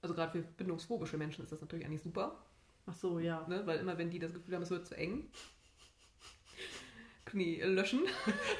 Also 0.00 0.14
gerade 0.14 0.32
für 0.32 0.42
bindungsphobische 0.42 1.18
Menschen 1.18 1.42
ist 1.42 1.52
das 1.52 1.60
natürlich 1.60 1.84
eigentlich 1.84 2.02
super, 2.02 2.42
Ach 2.86 2.94
so, 2.94 3.18
ja. 3.18 3.46
ne? 3.48 3.66
weil 3.66 3.80
immer 3.80 3.98
wenn 3.98 4.10
die 4.10 4.18
das 4.18 4.32
Gefühl 4.32 4.54
haben, 4.54 4.62
es 4.62 4.70
wird 4.70 4.86
zu 4.86 4.96
eng, 4.96 5.28
die 7.32 7.60
löschen 7.60 8.02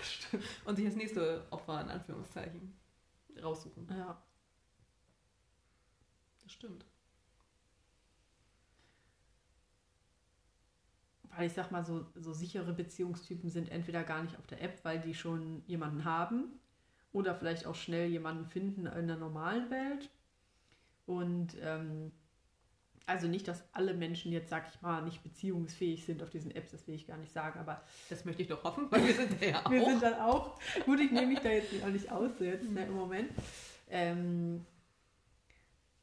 und 0.64 0.76
sich 0.76 0.86
das 0.86 0.96
nächste 0.96 1.46
Opfer 1.50 1.80
in 1.80 1.88
Anführungszeichen 1.88 2.74
raussuchen. 3.42 3.86
Ja. 3.90 4.22
Das 6.42 6.52
stimmt. 6.52 6.84
Weil 11.30 11.46
ich 11.46 11.52
sag 11.52 11.70
mal, 11.70 11.84
so, 11.84 12.06
so 12.14 12.32
sichere 12.32 12.72
Beziehungstypen 12.72 13.50
sind 13.50 13.70
entweder 13.70 14.02
gar 14.02 14.22
nicht 14.22 14.36
auf 14.38 14.46
der 14.46 14.62
App, 14.62 14.84
weil 14.84 15.00
die 15.00 15.14
schon 15.14 15.62
jemanden 15.66 16.04
haben 16.04 16.58
oder 17.12 17.34
vielleicht 17.34 17.66
auch 17.66 17.74
schnell 17.74 18.08
jemanden 18.08 18.46
finden 18.46 18.86
in 18.86 19.06
der 19.06 19.16
normalen 19.16 19.70
Welt. 19.70 20.10
Und 21.06 21.56
ähm, 21.60 22.12
also 23.08 23.26
nicht, 23.26 23.48
dass 23.48 23.64
alle 23.72 23.94
Menschen 23.94 24.32
jetzt, 24.32 24.50
sag 24.50 24.68
ich 24.72 24.82
mal, 24.82 25.02
nicht 25.02 25.22
beziehungsfähig 25.22 26.04
sind 26.04 26.22
auf 26.22 26.30
diesen 26.30 26.50
Apps, 26.50 26.72
das 26.72 26.86
will 26.86 26.94
ich 26.94 27.06
gar 27.06 27.16
nicht 27.16 27.32
sagen, 27.32 27.58
aber 27.58 27.82
Das 28.10 28.24
möchte 28.26 28.42
ich 28.42 28.48
doch 28.48 28.62
hoffen, 28.64 28.86
weil 28.90 29.06
wir 29.06 29.14
sind 29.14 29.40
ja 29.42 29.64
auch. 29.64 29.70
wir 29.70 29.84
sind 29.84 30.02
dann 30.02 30.14
auch, 30.14 30.58
gut, 30.84 31.00
ich 31.00 31.10
nehme 31.10 31.28
mich 31.28 31.40
da 31.40 31.48
jetzt 31.48 31.72
auch 31.82 31.88
nicht 31.88 32.12
aus 32.12 32.30
jetzt 32.38 32.70
ne, 32.70 32.84
im 32.84 32.94
Moment. 32.94 33.30
Ähm, 33.88 34.66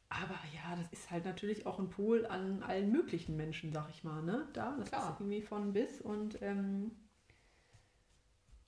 aber 0.09 0.39
ja, 0.53 0.75
das 0.75 0.91
ist 0.91 1.11
halt 1.11 1.25
natürlich 1.25 1.67
auch 1.67 1.77
ein 1.77 1.89
Pool 1.89 2.25
an 2.25 2.63
allen 2.63 2.91
möglichen 2.91 3.37
Menschen, 3.37 3.71
sag 3.71 3.87
ich 3.89 4.03
mal, 4.03 4.23
ne? 4.23 4.47
Da, 4.53 4.75
das 4.77 4.89
Klar. 4.89 5.11
ist 5.11 5.19
irgendwie 5.19 5.41
von 5.41 5.73
bis 5.73 6.01
und 6.01 6.41
ähm, 6.41 6.91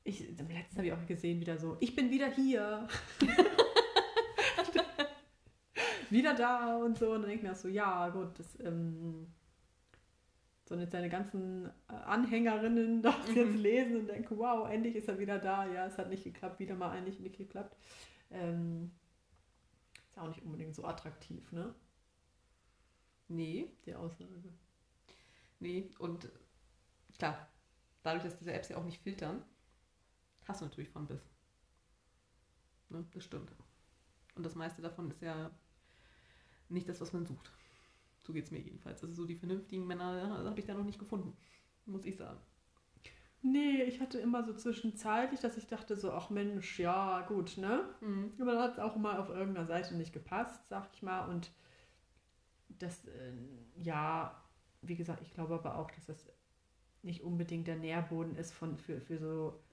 ich, 0.03 0.19
letztens 0.29 0.77
habe 0.77 0.87
ich 0.87 0.93
auch 0.93 1.05
gesehen, 1.07 1.41
wieder 1.41 1.57
so, 1.57 1.75
ich 1.79 1.95
bin 1.95 2.11
wieder 2.11 2.29
hier. 2.29 2.87
wieder 6.11 6.33
da 6.35 6.77
und 6.77 6.97
so. 6.97 7.07
Und 7.13 7.21
dann 7.21 7.29
denke 7.29 7.35
ich 7.37 7.43
mir 7.43 7.51
auch 7.51 7.55
so, 7.61 7.67
ja, 7.67 8.09
gut, 8.09 8.37
das, 8.39 8.59
ähm, 8.59 9.27
sondern 10.65 10.85
jetzt 10.85 10.91
seine 10.91 11.09
ganzen 11.09 11.65
äh, 11.87 11.93
Anhängerinnen 11.93 13.01
das 13.03 13.15
jetzt 13.33 13.53
Mhm. 13.53 13.61
lesen 13.61 13.97
und 13.97 14.07
denken, 14.07 14.37
wow, 14.37 14.69
endlich 14.69 14.95
ist 14.95 15.07
er 15.07 15.19
wieder 15.19 15.39
da. 15.39 15.65
Ja, 15.65 15.85
es 15.87 15.97
hat 15.97 16.09
nicht 16.09 16.23
geklappt, 16.23 16.59
wieder 16.59 16.75
mal 16.75 16.91
eigentlich 16.91 17.19
nicht 17.19 17.37
geklappt. 17.37 17.77
Ähm, 18.31 18.91
ist 20.09 20.15
ja 20.17 20.23
auch 20.23 20.27
nicht 20.27 20.43
unbedingt 20.43 20.75
so 20.75 20.83
attraktiv, 20.85 21.51
ne? 21.51 21.73
Nee, 23.29 23.69
Die 23.85 23.93
Aussage. 23.95 24.29
nee. 25.59 25.89
Und 25.99 26.29
klar, 27.17 27.47
dadurch, 28.03 28.23
dass 28.23 28.37
diese 28.37 28.53
Apps 28.53 28.69
ja 28.69 28.77
auch 28.77 28.85
nicht 28.85 29.01
filtern, 29.01 29.43
hast 30.47 30.61
du 30.61 30.65
natürlich 30.65 30.89
von 30.89 31.05
bis. 31.07 31.21
Ne, 32.89 33.05
das 33.13 33.23
stimmt. 33.25 33.51
Und 34.35 34.45
das 34.45 34.55
meiste 34.55 34.81
davon 34.81 35.09
ist 35.11 35.21
ja 35.21 35.51
nicht 36.69 36.87
das, 36.89 37.01
was 37.01 37.13
man 37.13 37.25
sucht. 37.25 37.51
So 38.19 38.33
geht 38.33 38.45
es 38.45 38.51
mir 38.51 38.59
jedenfalls. 38.59 39.01
Also 39.01 39.13
so 39.13 39.25
die 39.25 39.35
vernünftigen 39.35 39.87
Männer 39.87 40.43
habe 40.45 40.59
ich 40.59 40.65
da 40.65 40.73
noch 40.73 40.83
nicht 40.83 40.99
gefunden, 40.99 41.35
muss 41.85 42.05
ich 42.05 42.17
sagen. 42.17 42.39
Nee, 43.41 43.83
ich 43.83 44.01
hatte 44.01 44.19
immer 44.19 44.43
so 44.43 44.53
zwischenzeitlich, 44.53 45.39
dass 45.39 45.57
ich 45.57 45.67
dachte 45.67 45.95
so, 45.95 46.11
ach 46.11 46.29
Mensch, 46.29 46.79
ja, 46.79 47.21
gut, 47.21 47.57
ne? 47.57 47.87
Aber 48.41 48.53
dann 48.53 48.63
hat 48.63 48.73
es 48.73 48.79
auch 48.79 48.95
mal 48.95 49.17
auf 49.17 49.29
irgendeiner 49.29 49.67
Seite 49.67 49.95
nicht 49.95 50.11
gepasst, 50.11 50.67
sag 50.69 50.89
ich 50.93 51.03
mal. 51.03 51.29
Und 51.29 51.51
das, 52.67 53.05
äh, 53.05 53.31
ja, 53.77 54.43
wie 54.81 54.95
gesagt, 54.95 55.21
ich 55.21 55.33
glaube 55.33 55.53
aber 55.53 55.77
auch, 55.77 55.91
dass 55.91 56.07
das 56.07 56.29
nicht 57.03 57.21
unbedingt 57.23 57.67
der 57.67 57.77
Nährboden 57.77 58.35
ist 58.35 58.51
von, 58.53 58.77
für, 58.77 58.99
für 58.99 59.17
so, 59.17 59.63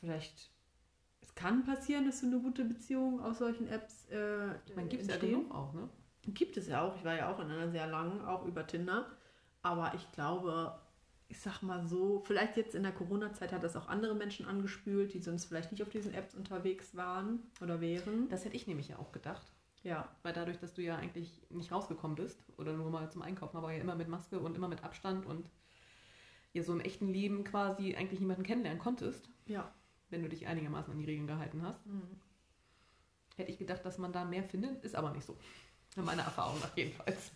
vielleicht, 0.00 0.50
es 1.22 1.34
kann 1.34 1.64
passieren, 1.64 2.04
dass 2.04 2.20
so 2.20 2.26
eine 2.26 2.40
gute 2.40 2.64
Beziehung 2.64 3.20
aus 3.22 3.38
solchen 3.38 3.68
Apps 3.68 4.08
äh, 4.10 4.48
Man 4.74 4.88
gibt 4.88 5.02
es 5.02 5.08
ja 5.08 5.16
genug 5.16 5.54
auch, 5.54 5.72
ne? 5.72 5.88
Gibt 6.26 6.56
es 6.56 6.68
ja 6.68 6.82
auch. 6.82 6.96
Ich 6.96 7.04
war 7.04 7.16
ja 7.16 7.32
auch 7.32 7.40
in 7.40 7.50
einer 7.50 7.70
sehr 7.70 7.86
langen, 7.86 8.24
auch 8.24 8.44
über 8.44 8.66
Tinder. 8.66 9.06
Aber 9.62 9.92
ich 9.94 10.10
glaube, 10.12 10.78
ich 11.28 11.40
sag 11.40 11.62
mal 11.62 11.86
so, 11.86 12.20
vielleicht 12.20 12.56
jetzt 12.56 12.74
in 12.74 12.82
der 12.82 12.92
Corona-Zeit 12.92 13.52
hat 13.52 13.62
das 13.62 13.76
auch 13.76 13.88
andere 13.88 14.14
Menschen 14.14 14.46
angespült, 14.46 15.14
die 15.14 15.20
sonst 15.20 15.46
vielleicht 15.46 15.72
nicht 15.72 15.82
auf 15.82 15.88
diesen 15.88 16.12
Apps 16.14 16.34
unterwegs 16.34 16.96
waren 16.96 17.40
oder 17.60 17.80
wären. 17.80 18.28
Das 18.28 18.44
hätte 18.44 18.56
ich 18.56 18.66
nämlich 18.66 18.88
ja 18.88 18.98
auch 18.98 19.12
gedacht. 19.12 19.52
Ja, 19.82 20.08
Weil 20.22 20.32
dadurch, 20.32 20.58
dass 20.58 20.74
du 20.74 20.82
ja 20.82 20.96
eigentlich 20.96 21.42
nicht 21.50 21.72
rausgekommen 21.72 22.16
bist 22.16 22.44
oder 22.56 22.72
nur 22.72 22.90
mal 22.90 23.10
zum 23.10 23.22
Einkaufen, 23.22 23.56
aber 23.56 23.72
ja 23.72 23.80
immer 23.80 23.96
mit 23.96 24.08
Maske 24.08 24.38
und 24.38 24.56
immer 24.56 24.68
mit 24.68 24.84
Abstand 24.84 25.26
und 25.26 25.50
ja 26.52 26.62
so 26.62 26.72
im 26.72 26.80
echten 26.80 27.08
Leben 27.08 27.42
quasi 27.42 27.96
eigentlich 27.96 28.20
niemanden 28.20 28.44
kennenlernen 28.44 28.80
konntest, 28.80 29.28
ja. 29.46 29.72
Wenn 30.12 30.22
du 30.22 30.28
dich 30.28 30.46
einigermaßen 30.46 30.92
an 30.92 30.98
die 30.98 31.04
Regeln 31.06 31.26
gehalten 31.26 31.62
hast, 31.62 31.84
Mhm. 31.86 32.20
hätte 33.36 33.50
ich 33.50 33.58
gedacht, 33.58 33.84
dass 33.84 33.98
man 33.98 34.12
da 34.12 34.24
mehr 34.24 34.44
findet, 34.44 34.84
ist 34.84 34.94
aber 34.94 35.10
nicht 35.12 35.26
so. 35.26 35.36
Meiner 35.96 36.22
Erfahrung 36.22 36.58
nach 36.60 36.74
jedenfalls. 36.76 37.32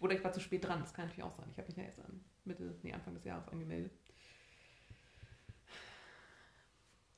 Oder 0.00 0.14
ich 0.14 0.24
war 0.24 0.32
zu 0.32 0.40
spät 0.40 0.64
dran, 0.64 0.80
das 0.80 0.94
kann 0.94 1.06
natürlich 1.06 1.24
auch 1.24 1.34
sein. 1.36 1.46
Ich 1.52 1.58
habe 1.58 1.68
mich 1.68 1.76
ja 1.76 1.82
erst 1.84 2.00
an 2.00 2.24
Mitte, 2.44 2.74
nee, 2.82 2.92
Anfang 2.92 3.14
des 3.14 3.24
Jahres 3.24 3.46
angemeldet. 3.48 3.92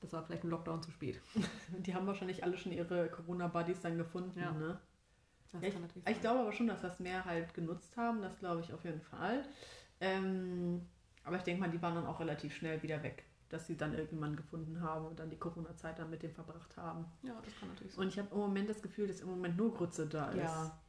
Das 0.00 0.12
war 0.12 0.24
vielleicht 0.24 0.42
ein 0.44 0.50
Lockdown 0.50 0.82
zu 0.82 0.90
spät. 0.90 1.20
Die 1.78 1.94
haben 1.94 2.06
wahrscheinlich 2.06 2.42
alle 2.42 2.58
schon 2.58 2.72
ihre 2.72 3.08
Corona-Buddies 3.08 3.80
dann 3.80 3.96
gefunden. 3.96 4.38
Ja. 4.40 4.50
Ne? 4.52 4.80
Das 5.52 5.62
Ja, 5.62 5.70
kann 5.70 5.82
natürlich 5.82 6.06
Ich 6.08 6.14
sein. 6.14 6.20
glaube 6.22 6.40
aber 6.40 6.52
schon, 6.52 6.66
dass 6.66 6.80
das 6.82 6.98
mehr 6.98 7.24
halt 7.24 7.54
genutzt 7.54 7.96
haben. 7.96 8.20
Das 8.22 8.36
glaube 8.38 8.62
ich 8.62 8.72
auf 8.72 8.84
jeden 8.84 9.00
Fall. 9.00 9.44
Ähm, 10.00 10.84
aber 11.22 11.36
ich 11.36 11.42
denke 11.44 11.60
mal, 11.60 11.70
die 11.70 11.80
waren 11.80 11.94
dann 11.94 12.06
auch 12.06 12.18
relativ 12.18 12.54
schnell 12.56 12.82
wieder 12.82 13.02
weg. 13.04 13.24
Dass 13.52 13.66
sie 13.66 13.76
dann 13.76 13.92
irgendjemanden 13.92 14.36
gefunden 14.36 14.80
haben 14.80 15.06
und 15.06 15.20
dann 15.20 15.28
die 15.28 15.36
Corona-Zeit 15.36 15.98
dann 15.98 16.08
mit 16.08 16.22
dem 16.22 16.32
verbracht 16.32 16.74
haben. 16.78 17.04
Ja, 17.22 17.38
das 17.44 17.54
kann 17.60 17.68
natürlich 17.68 17.92
sein. 17.92 18.02
Und 18.02 18.08
ich 18.08 18.18
habe 18.18 18.28
im 18.32 18.38
Moment 18.38 18.70
das 18.70 18.80
Gefühl, 18.80 19.06
dass 19.06 19.20
im 19.20 19.28
Moment 19.28 19.58
nur 19.58 19.74
Grütze 19.74 20.06
da 20.06 20.30
ist. 20.30 20.38
Ja. 20.38 20.80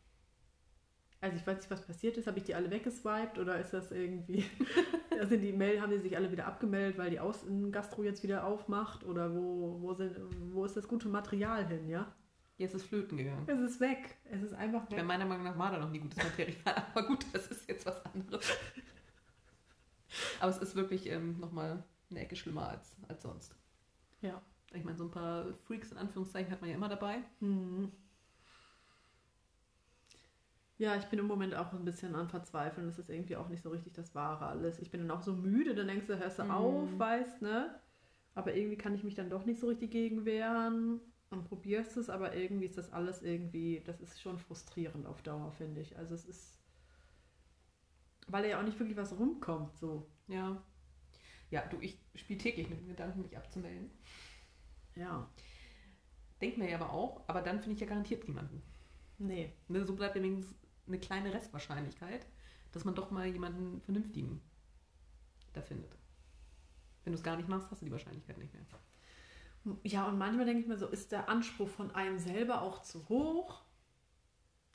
Also 1.20 1.38
ich 1.38 1.46
weiß 1.46 1.58
nicht, 1.58 1.72
was 1.72 1.86
passiert 1.86 2.18
ist. 2.18 2.26
Habe 2.28 2.38
ich 2.38 2.46
die 2.46 2.56
alle 2.56 2.72
weggeswiped 2.72 3.38
oder 3.38 3.60
ist 3.60 3.74
das 3.74 3.92
irgendwie... 3.92 4.46
also 5.20 5.36
die 5.36 5.52
Mail 5.52 5.82
haben 5.82 5.92
die 5.92 6.00
sich 6.00 6.16
alle 6.16 6.32
wieder 6.32 6.48
abgemeldet, 6.48 6.98
weil 6.98 7.10
die 7.10 7.20
Außengastro 7.20 8.04
jetzt 8.04 8.24
wieder 8.24 8.46
aufmacht? 8.46 9.04
Oder 9.04 9.36
wo, 9.36 9.82
wo, 9.82 9.94
sind, 9.94 10.16
wo 10.54 10.64
ist 10.64 10.78
das 10.78 10.88
gute 10.88 11.10
Material 11.10 11.68
hin, 11.68 11.90
ja? 11.90 12.14
Jetzt 12.58 12.76
ist 12.76 12.86
Flöten 12.86 13.18
gegangen. 13.18 13.44
Es 13.48 13.60
ist 13.60 13.80
weg. 13.82 14.16
Es 14.32 14.42
ist 14.42 14.54
einfach 14.54 14.90
Ja, 14.90 14.98
weg. 14.98 15.06
meiner 15.06 15.26
Meinung 15.26 15.44
nach 15.44 15.58
war 15.58 15.72
da 15.72 15.80
noch 15.80 15.90
nie 15.90 16.00
gutes 16.00 16.18
Material, 16.18 16.56
aber 16.94 17.08
gut, 17.08 17.26
das 17.34 17.48
ist 17.48 17.68
jetzt 17.68 17.86
was 17.86 18.06
anderes. 18.06 18.58
Aber 20.40 20.52
es 20.52 20.60
ist 20.60 20.76
wirklich 20.76 21.10
ähm, 21.10 21.40
nochmal 21.40 21.84
eine 22.14 22.22
Ecke 22.26 22.36
schlimmer 22.36 22.70
als, 22.70 22.96
als 23.08 23.24
sonst. 23.24 23.56
Ja. 24.22 24.42
Ich 24.74 24.84
meine, 24.84 24.98
so 24.98 25.06
ein 25.06 25.12
paar 25.12 25.54
Freaks 25.66 25.92
in 25.92 25.98
Anführungszeichen 25.98 26.52
hat 26.52 26.62
man 26.62 26.70
ja 26.70 26.76
immer 26.76 26.90
dabei. 26.90 27.20
Hm. 27.40 27.92
Ja, 30.78 30.96
ich 30.98 31.06
bin 31.06 31.20
im 31.20 31.28
Moment 31.28 31.56
auch 31.56 31.72
ein 31.74 31.86
bisschen 31.86 32.16
am 32.16 32.30
Verzweifeln. 32.30 32.88
Das 32.88 33.00
ist 33.00 33.10
irgendwie 33.10 33.36
auch 33.36 33.48
nicht 33.50 33.62
so 33.64 33.70
richtig 33.70 33.94
das 33.94 34.16
Wahre 34.16 34.48
alles. 34.48 34.80
Ich 34.80 34.92
bin 34.92 35.02
dann 35.02 35.12
auch 35.18 35.22
so 35.22 35.34
müde, 35.34 35.76
dann 35.76 35.88
denkst 35.88 36.08
du, 36.08 36.18
hörst 36.20 36.40
du 36.40 36.44
Mhm. 36.44 36.52
auf, 36.52 37.00
weißt, 37.00 37.42
ne? 37.42 37.80
Aber 38.36 38.56
irgendwie 38.56 38.78
kann 38.78 38.96
ich 38.96 39.04
mich 39.04 39.16
dann 39.16 39.30
doch 39.30 39.46
nicht 39.46 39.60
so 39.60 39.68
richtig 39.68 39.92
gegen 39.92 40.26
wehren 40.26 41.00
und 41.30 41.46
probierst 41.46 41.98
es, 41.98 42.10
aber 42.10 42.36
irgendwie 42.36 42.66
ist 42.66 42.78
das 42.78 42.92
alles 42.92 43.22
irgendwie, 43.22 43.82
das 43.86 44.02
ist 44.02 44.22
schon 44.22 44.40
frustrierend 44.40 45.06
auf 45.08 45.22
Dauer, 45.22 45.52
finde 45.52 45.82
ich. 45.82 45.98
Also 45.98 46.16
es 46.16 46.26
ist, 46.26 46.60
weil 48.28 48.46
ja 48.50 48.60
auch 48.60 48.64
nicht 48.64 48.80
wirklich 48.80 48.98
was 48.98 49.18
rumkommt, 49.18 49.78
so. 49.78 50.08
Ja. 50.28 50.62
Ja, 51.54 51.62
du, 51.68 51.80
ich 51.82 52.00
spiele 52.16 52.40
täglich 52.40 52.68
mit 52.68 52.80
dem 52.80 52.88
Gedanken, 52.88 53.22
mich 53.22 53.38
abzumelden. 53.38 53.92
Ja, 54.96 55.30
Denkt 56.42 56.58
mir 56.58 56.68
ja 56.70 56.80
aber 56.80 56.92
auch, 56.92 57.22
aber 57.28 57.42
dann 57.44 57.60
finde 57.60 57.76
ich 57.76 57.80
ja 57.80 57.88
garantiert 57.88 58.28
niemanden. 58.28 58.64
nee. 59.20 59.54
Ne, 59.68 59.86
so 59.86 59.96
bleibt 59.96 60.16
übrigens 60.16 60.56
eine 60.88 61.00
kleine 61.00 61.32
Restwahrscheinlichkeit, 61.32 62.26
dass 62.72 62.86
man 62.86 62.96
doch 62.96 63.12
mal 63.12 63.28
jemanden 63.28 63.82
Vernünftigen 63.82 64.42
da 65.54 65.62
findet. 65.62 65.96
Wenn 67.04 67.14
du 67.14 67.18
es 67.18 67.24
gar 67.24 67.38
nicht 67.38 67.48
machst, 67.48 67.70
hast 67.70 67.82
du 67.82 67.86
die 67.86 67.92
Wahrscheinlichkeit 67.92 68.40
nicht 68.40 68.52
mehr. 68.52 68.64
Ja, 69.84 70.08
und 70.08 70.18
manchmal 70.18 70.46
denke 70.46 70.62
ich 70.62 70.68
mir 70.68 70.78
so, 70.78 70.88
ist 70.88 71.12
der 71.12 71.30
Anspruch 71.30 71.70
von 71.70 71.92
einem 71.92 72.18
selber 72.18 72.64
auch 72.64 72.82
zu 72.82 73.08
hoch? 73.10 73.64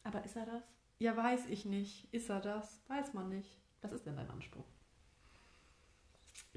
Aber 0.04 0.24
ist 0.24 0.36
er 0.36 0.46
das? 0.46 0.62
Ja, 1.00 1.16
weiß 1.16 1.46
ich 1.48 1.64
nicht. 1.64 2.14
Ist 2.14 2.30
er 2.30 2.40
das? 2.40 2.82
Weiß 2.88 3.14
man 3.14 3.28
nicht. 3.28 3.60
Was 3.82 3.92
ist 3.92 4.06
denn 4.06 4.16
dein 4.16 4.30
Anspruch? 4.30 4.64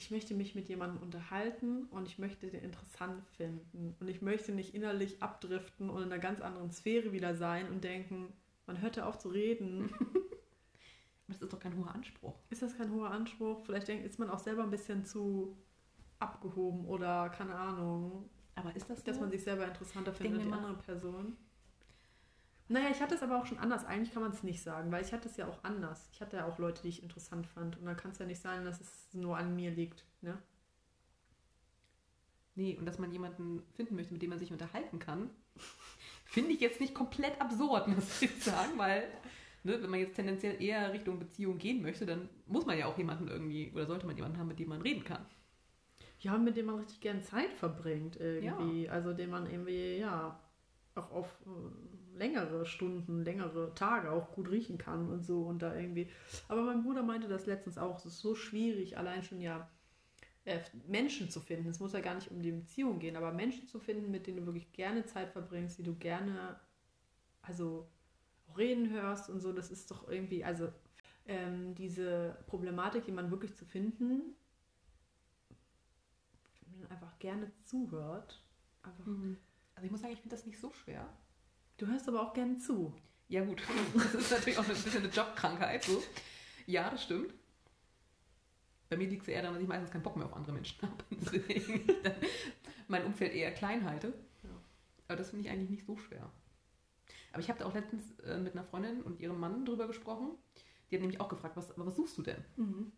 Ich 0.01 0.09
möchte 0.09 0.33
mich 0.33 0.55
mit 0.55 0.67
jemandem 0.67 0.99
unterhalten 0.99 1.85
und 1.91 2.07
ich 2.07 2.17
möchte 2.17 2.47
den 2.47 2.63
interessant 2.63 3.23
finden. 3.37 3.95
Und 3.99 4.07
ich 4.07 4.23
möchte 4.23 4.51
nicht 4.51 4.73
innerlich 4.73 5.21
abdriften 5.21 5.91
und 5.91 6.01
in 6.01 6.11
einer 6.11 6.17
ganz 6.17 6.41
anderen 6.41 6.71
Sphäre 6.71 7.11
wieder 7.11 7.35
sein 7.35 7.69
und 7.69 7.83
denken, 7.83 8.33
man 8.65 8.81
hörte 8.81 9.05
auf 9.05 9.19
zu 9.19 9.29
reden. 9.29 9.93
Aber 9.93 10.15
das 11.27 11.43
ist 11.43 11.53
doch 11.53 11.59
kein 11.59 11.77
hoher 11.77 11.93
Anspruch. 11.93 12.33
Ist 12.49 12.63
das 12.63 12.75
kein 12.75 12.91
hoher 12.91 13.11
Anspruch? 13.11 13.63
Vielleicht 13.63 13.89
denkt, 13.89 14.03
ist 14.03 14.17
man 14.17 14.31
auch 14.31 14.39
selber 14.39 14.63
ein 14.63 14.71
bisschen 14.71 15.05
zu 15.05 15.55
abgehoben 16.17 16.85
oder 16.85 17.29
keine 17.29 17.53
Ahnung, 17.53 18.27
Aber 18.55 18.75
ist 18.75 18.89
das 18.89 19.03
dass 19.03 19.17
so? 19.17 19.21
man 19.21 19.29
sich 19.29 19.43
selber 19.43 19.67
interessanter 19.67 20.13
findet 20.15 20.39
als 20.39 20.47
die 20.47 20.53
andere 20.53 20.77
Person. 20.77 21.37
Naja, 22.71 22.89
ich 22.89 23.01
hatte 23.01 23.15
es 23.15 23.21
aber 23.21 23.37
auch 23.37 23.45
schon 23.45 23.59
anders. 23.59 23.83
Eigentlich 23.83 24.13
kann 24.13 24.23
man 24.23 24.31
es 24.31 24.43
nicht 24.43 24.63
sagen, 24.63 24.93
weil 24.93 25.03
ich 25.03 25.11
hatte 25.11 25.27
es 25.27 25.35
ja 25.35 25.45
auch 25.45 25.61
anders. 25.63 26.07
Ich 26.13 26.21
hatte 26.21 26.37
ja 26.37 26.47
auch 26.47 26.57
Leute, 26.57 26.81
die 26.83 26.87
ich 26.87 27.03
interessant 27.03 27.45
fand. 27.45 27.77
Und 27.77 27.85
dann 27.85 27.97
kann 27.97 28.11
es 28.11 28.19
ja 28.19 28.25
nicht 28.25 28.41
sein, 28.41 28.63
dass 28.63 28.79
es 28.79 29.09
nur 29.11 29.35
an 29.35 29.57
mir 29.57 29.71
liegt. 29.71 30.05
Ne? 30.21 30.37
Nee, 32.55 32.77
und 32.77 32.85
dass 32.85 32.97
man 32.97 33.11
jemanden 33.11 33.61
finden 33.73 33.95
möchte, 33.95 34.13
mit 34.13 34.21
dem 34.21 34.29
man 34.29 34.39
sich 34.39 34.53
unterhalten 34.53 34.99
kann, 34.99 35.29
finde 36.23 36.51
ich 36.51 36.61
jetzt 36.61 36.79
nicht 36.79 36.95
komplett 36.95 37.41
absurd, 37.41 37.87
muss 37.95 38.21
ich 38.21 38.41
sagen, 38.41 38.77
weil, 38.77 39.03
ne, 39.63 39.81
wenn 39.83 39.89
man 39.89 39.99
jetzt 39.99 40.15
tendenziell 40.15 40.61
eher 40.61 40.93
Richtung 40.93 41.19
Beziehung 41.19 41.57
gehen 41.57 41.81
möchte, 41.81 42.05
dann 42.05 42.29
muss 42.47 42.65
man 42.65 42.77
ja 42.77 42.85
auch 42.85 42.97
jemanden 42.97 43.27
irgendwie, 43.27 43.69
oder 43.73 43.85
sollte 43.85 44.05
man 44.05 44.15
jemanden 44.15 44.37
haben, 44.37 44.47
mit 44.47 44.59
dem 44.59 44.69
man 44.69 44.81
reden 44.81 45.03
kann. 45.03 45.25
Ja, 46.19 46.37
mit 46.37 46.55
dem 46.55 46.67
man 46.67 46.75
richtig 46.75 47.01
gerne 47.01 47.21
Zeit 47.21 47.51
verbringt 47.51 48.15
irgendwie. 48.15 48.87
Also 48.87 49.11
den 49.11 49.29
man 49.29 49.49
irgendwie, 49.49 49.97
ja, 49.97 50.39
auch 50.95 51.11
auf 51.11 51.35
äh, 51.45 51.90
längere 52.21 52.65
Stunden, 52.65 53.23
längere 53.23 53.73
Tage 53.73 54.11
auch 54.11 54.31
gut 54.31 54.49
riechen 54.51 54.77
kann 54.77 55.09
und 55.09 55.23
so 55.23 55.43
und 55.43 55.59
da 55.61 55.75
irgendwie. 55.75 56.09
Aber 56.47 56.61
mein 56.61 56.83
Bruder 56.83 57.01
meinte 57.03 57.27
das 57.27 57.47
letztens 57.47 57.77
auch, 57.77 57.97
es 57.97 58.05
ist 58.05 58.19
so 58.19 58.35
schwierig, 58.35 58.97
allein 58.97 59.23
schon 59.23 59.41
ja 59.41 59.69
äh, 60.45 60.59
Menschen 60.87 61.29
zu 61.29 61.39
finden. 61.39 61.69
Es 61.69 61.79
muss 61.79 61.93
ja 61.93 61.99
gar 61.99 62.15
nicht 62.15 62.29
um 62.29 62.41
die 62.41 62.51
Beziehung 62.51 62.99
gehen, 62.99 63.15
aber 63.15 63.33
Menschen 63.33 63.67
zu 63.67 63.79
finden, 63.79 64.11
mit 64.11 64.27
denen 64.27 64.37
du 64.37 64.45
wirklich 64.45 64.71
gerne 64.71 65.05
Zeit 65.05 65.31
verbringst, 65.31 65.79
die 65.79 65.83
du 65.83 65.95
gerne, 65.95 66.59
also 67.41 67.89
auch 68.47 68.57
reden 68.57 68.91
hörst 68.91 69.29
und 69.29 69.39
so, 69.41 69.51
das 69.51 69.71
ist 69.71 69.89
doch 69.89 70.07
irgendwie, 70.07 70.43
also 70.43 70.69
ähm, 71.25 71.73
diese 71.73 72.37
Problematik, 72.47 73.07
jemanden 73.07 73.31
wirklich 73.31 73.55
zu 73.55 73.65
finden, 73.65 74.35
man 76.81 76.91
einfach 76.91 77.17
gerne 77.19 77.51
zuhört. 77.63 78.43
Einfach, 78.83 79.05
Also 79.05 79.85
ich 79.85 79.91
muss 79.91 80.01
sagen, 80.01 80.13
ich 80.13 80.19
finde 80.19 80.35
das 80.35 80.45
nicht 80.45 80.59
so 80.59 80.71
schwer. 80.71 81.07
Du 81.81 81.87
hörst 81.87 82.07
aber 82.07 82.21
auch 82.21 82.33
gerne 82.33 82.59
zu. 82.59 82.93
Ja 83.27 83.43
gut, 83.43 83.63
das 83.95 84.13
ist 84.13 84.29
natürlich 84.29 84.59
auch 84.59 84.63
ein 84.63 84.69
bisschen 84.69 85.03
eine 85.03 85.11
Jobkrankheit. 85.11 85.83
So. 85.83 86.03
Ja, 86.67 86.91
das 86.91 87.01
stimmt. 87.01 87.33
Bei 88.87 88.97
mir 88.97 89.07
liegt 89.07 89.23
es 89.23 89.29
eher 89.29 89.41
daran, 89.41 89.55
dass 89.55 89.63
ich 89.63 89.67
meistens 89.67 89.89
keinen 89.89 90.03
Bock 90.03 90.15
mehr 90.15 90.27
auf 90.27 90.35
andere 90.35 90.51
Menschen 90.51 90.79
habe. 90.83 91.03
Deswegen 91.09 91.87
mein 92.87 93.03
Umfeld 93.03 93.33
eher 93.33 93.51
klein 93.51 93.83
halte. 93.83 94.13
Ja. 94.43 94.51
Aber 95.07 95.15
das 95.17 95.31
finde 95.31 95.47
ich 95.47 95.51
eigentlich 95.51 95.71
nicht 95.71 95.85
so 95.87 95.97
schwer. 95.97 96.31
Aber 97.31 97.41
ich 97.41 97.49
habe 97.49 97.57
da 97.57 97.65
auch 97.65 97.73
letztens 97.73 98.11
äh, 98.19 98.37
mit 98.37 98.53
einer 98.53 98.63
Freundin 98.63 99.01
und 99.01 99.19
ihrem 99.19 99.39
Mann 99.39 99.65
drüber 99.65 99.87
gesprochen. 99.87 100.37
Die 100.91 100.95
hat 100.95 101.01
nämlich 101.01 101.19
auch 101.19 101.29
gefragt, 101.29 101.57
was, 101.57 101.71
aber 101.71 101.87
was 101.87 101.95
suchst 101.95 102.15
du 102.15 102.21
denn? 102.21 102.45
Mhm. 102.57 102.91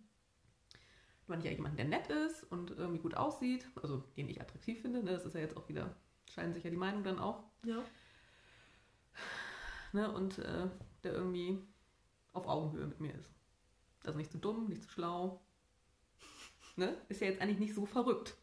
Du 1.25 1.31
meinst 1.31 1.45
ja 1.45 1.53
jemanden, 1.53 1.77
der 1.77 1.85
nett 1.85 2.09
ist 2.09 2.43
und 2.51 2.71
irgendwie 2.71 2.99
gut 2.99 3.15
aussieht, 3.15 3.65
also 3.81 4.03
den 4.17 4.27
ich 4.27 4.41
attraktiv 4.41 4.81
finde. 4.81 5.03
Ne? 5.03 5.11
Das 5.11 5.25
ist 5.25 5.35
ja 5.35 5.39
jetzt 5.39 5.55
auch 5.55 5.69
wieder, 5.69 5.95
scheinen 6.29 6.53
sich 6.53 6.65
ja 6.65 6.69
die 6.69 6.75
Meinung 6.75 7.05
dann 7.05 7.19
auch. 7.19 7.45
Ja. 7.63 7.81
Ne? 9.93 10.11
Und 10.11 10.39
äh, 10.39 10.67
der 11.03 11.13
irgendwie 11.13 11.59
auf 12.33 12.47
Augenhöhe 12.47 12.87
mit 12.87 12.99
mir 12.99 13.13
ist. 13.13 13.31
Also 14.03 14.17
nicht 14.17 14.31
zu 14.31 14.37
dumm, 14.37 14.67
nicht 14.67 14.83
zu 14.83 14.89
schlau. 14.89 15.41
Ne? 16.75 16.97
Ist 17.07 17.21
ja 17.21 17.27
jetzt 17.27 17.41
eigentlich 17.41 17.59
nicht 17.59 17.75
so 17.75 17.85
verrückt. 17.85 18.35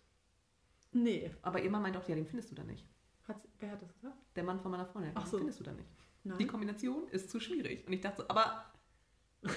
Nee. 0.93 1.31
Aber 1.43 1.61
ihr 1.63 1.71
Mann 1.71 1.83
meint 1.83 1.97
auch, 1.97 2.09
ja, 2.09 2.15
den 2.15 2.27
findest 2.27 2.51
du 2.51 2.55
da 2.55 2.63
nicht. 2.65 2.87
Hat, 3.29 3.37
wer 3.59 3.73
hat 3.73 3.83
das 3.83 3.93
gesagt? 3.95 4.17
Der 4.37 4.45
Mann 4.45 4.61
von 4.61 4.71
meiner 4.71 4.87
Freundin, 4.87 5.13
Ach 5.15 5.25
den 5.25 5.31
so. 5.31 5.37
findest 5.39 5.61
du 5.61 5.65
da 5.65 5.73
nicht. 5.73 5.89
Nein. 6.25 6.39
Die 6.39 6.47
Kombination 6.47 7.09
ist 7.09 7.31
zu 7.31 7.41
schwierig. 7.41 7.87
Und 7.87 7.93
ich 7.93 8.01
dachte 8.01 8.23
so, 8.23 8.29
aber 8.29 8.73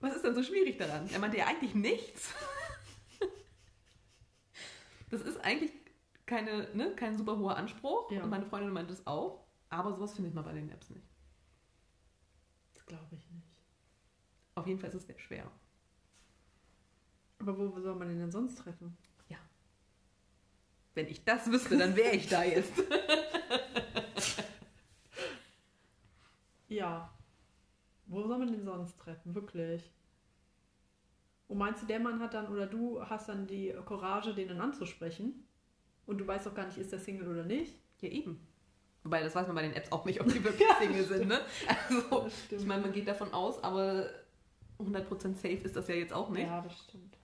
was 0.00 0.16
ist 0.16 0.24
denn 0.24 0.34
so 0.34 0.42
schwierig 0.42 0.78
daran? 0.78 1.08
Er 1.08 1.18
meinte 1.18 1.38
ja 1.38 1.46
eigentlich 1.46 1.74
nichts. 1.74 2.34
Das 5.10 5.20
ist 5.20 5.36
eigentlich 5.44 5.70
keine, 6.24 6.74
ne, 6.74 6.96
kein 6.96 7.18
super 7.18 7.38
hoher 7.38 7.58
Anspruch. 7.58 8.10
Ja. 8.10 8.24
Und 8.24 8.30
meine 8.30 8.46
Freundin 8.46 8.72
meinte 8.72 8.94
es 8.94 9.06
auch. 9.06 9.44
Aber 9.72 9.92
sowas 9.92 10.14
findet 10.14 10.34
man 10.34 10.44
bei 10.44 10.52
den 10.52 10.70
Apps 10.70 10.90
nicht. 10.90 11.06
Das 12.74 12.84
glaube 12.84 13.14
ich 13.14 13.30
nicht. 13.30 13.48
Auf 14.54 14.66
jeden 14.66 14.78
Fall 14.78 14.90
ist 14.90 14.96
es 14.96 15.06
sehr 15.06 15.18
schwer. 15.18 15.50
Aber 17.38 17.58
wo 17.58 17.80
soll 17.80 17.94
man 17.94 18.08
den 18.08 18.18
denn 18.18 18.30
sonst 18.30 18.56
treffen? 18.56 18.96
Wenn 20.94 21.08
ich 21.08 21.24
das 21.24 21.50
wüsste, 21.50 21.78
dann 21.78 21.96
wäre 21.96 22.14
ich 22.16 22.28
da 22.28 22.44
jetzt. 22.44 22.72
Ja. 26.68 27.10
Wo 28.06 28.26
soll 28.26 28.38
man 28.38 28.52
den 28.52 28.64
sonst 28.64 28.98
treffen? 28.98 29.34
Wirklich. 29.34 29.90
Und 31.48 31.58
meinst 31.58 31.82
du, 31.82 31.86
der 31.86 32.00
Mann 32.00 32.20
hat 32.20 32.34
dann 32.34 32.48
oder 32.48 32.66
du 32.66 33.02
hast 33.02 33.28
dann 33.28 33.46
die 33.46 33.74
Courage, 33.86 34.34
den 34.34 34.48
dann 34.48 34.60
anzusprechen? 34.60 35.46
Und 36.04 36.18
du 36.18 36.26
weißt 36.26 36.46
doch 36.46 36.54
gar 36.54 36.66
nicht, 36.66 36.78
ist 36.78 36.92
der 36.92 36.98
Single 36.98 37.28
oder 37.28 37.44
nicht? 37.44 37.74
Ja, 38.00 38.08
eben. 38.10 38.46
Wobei, 39.04 39.22
das 39.22 39.34
weiß 39.34 39.46
man 39.48 39.56
bei 39.56 39.62
den 39.62 39.72
Apps 39.74 39.90
auch 39.90 40.04
nicht, 40.04 40.20
ob 40.20 40.28
die 40.28 40.42
wirklich 40.44 40.68
Single 40.78 41.04
sind, 41.04 41.28
ne? 41.28 41.40
Also, 41.88 42.28
ich 42.50 42.64
meine, 42.66 42.82
man 42.82 42.92
geht 42.92 43.08
davon 43.08 43.32
aus, 43.34 43.62
aber 43.64 44.06
100% 44.78 45.34
safe 45.34 45.48
ist 45.48 45.74
das 45.76 45.88
ja 45.88 45.94
jetzt 45.96 46.12
auch 46.12 46.28
nicht. 46.30 46.46
Ja, 46.46 46.60
das 46.60 46.78
stimmt. 46.84 47.16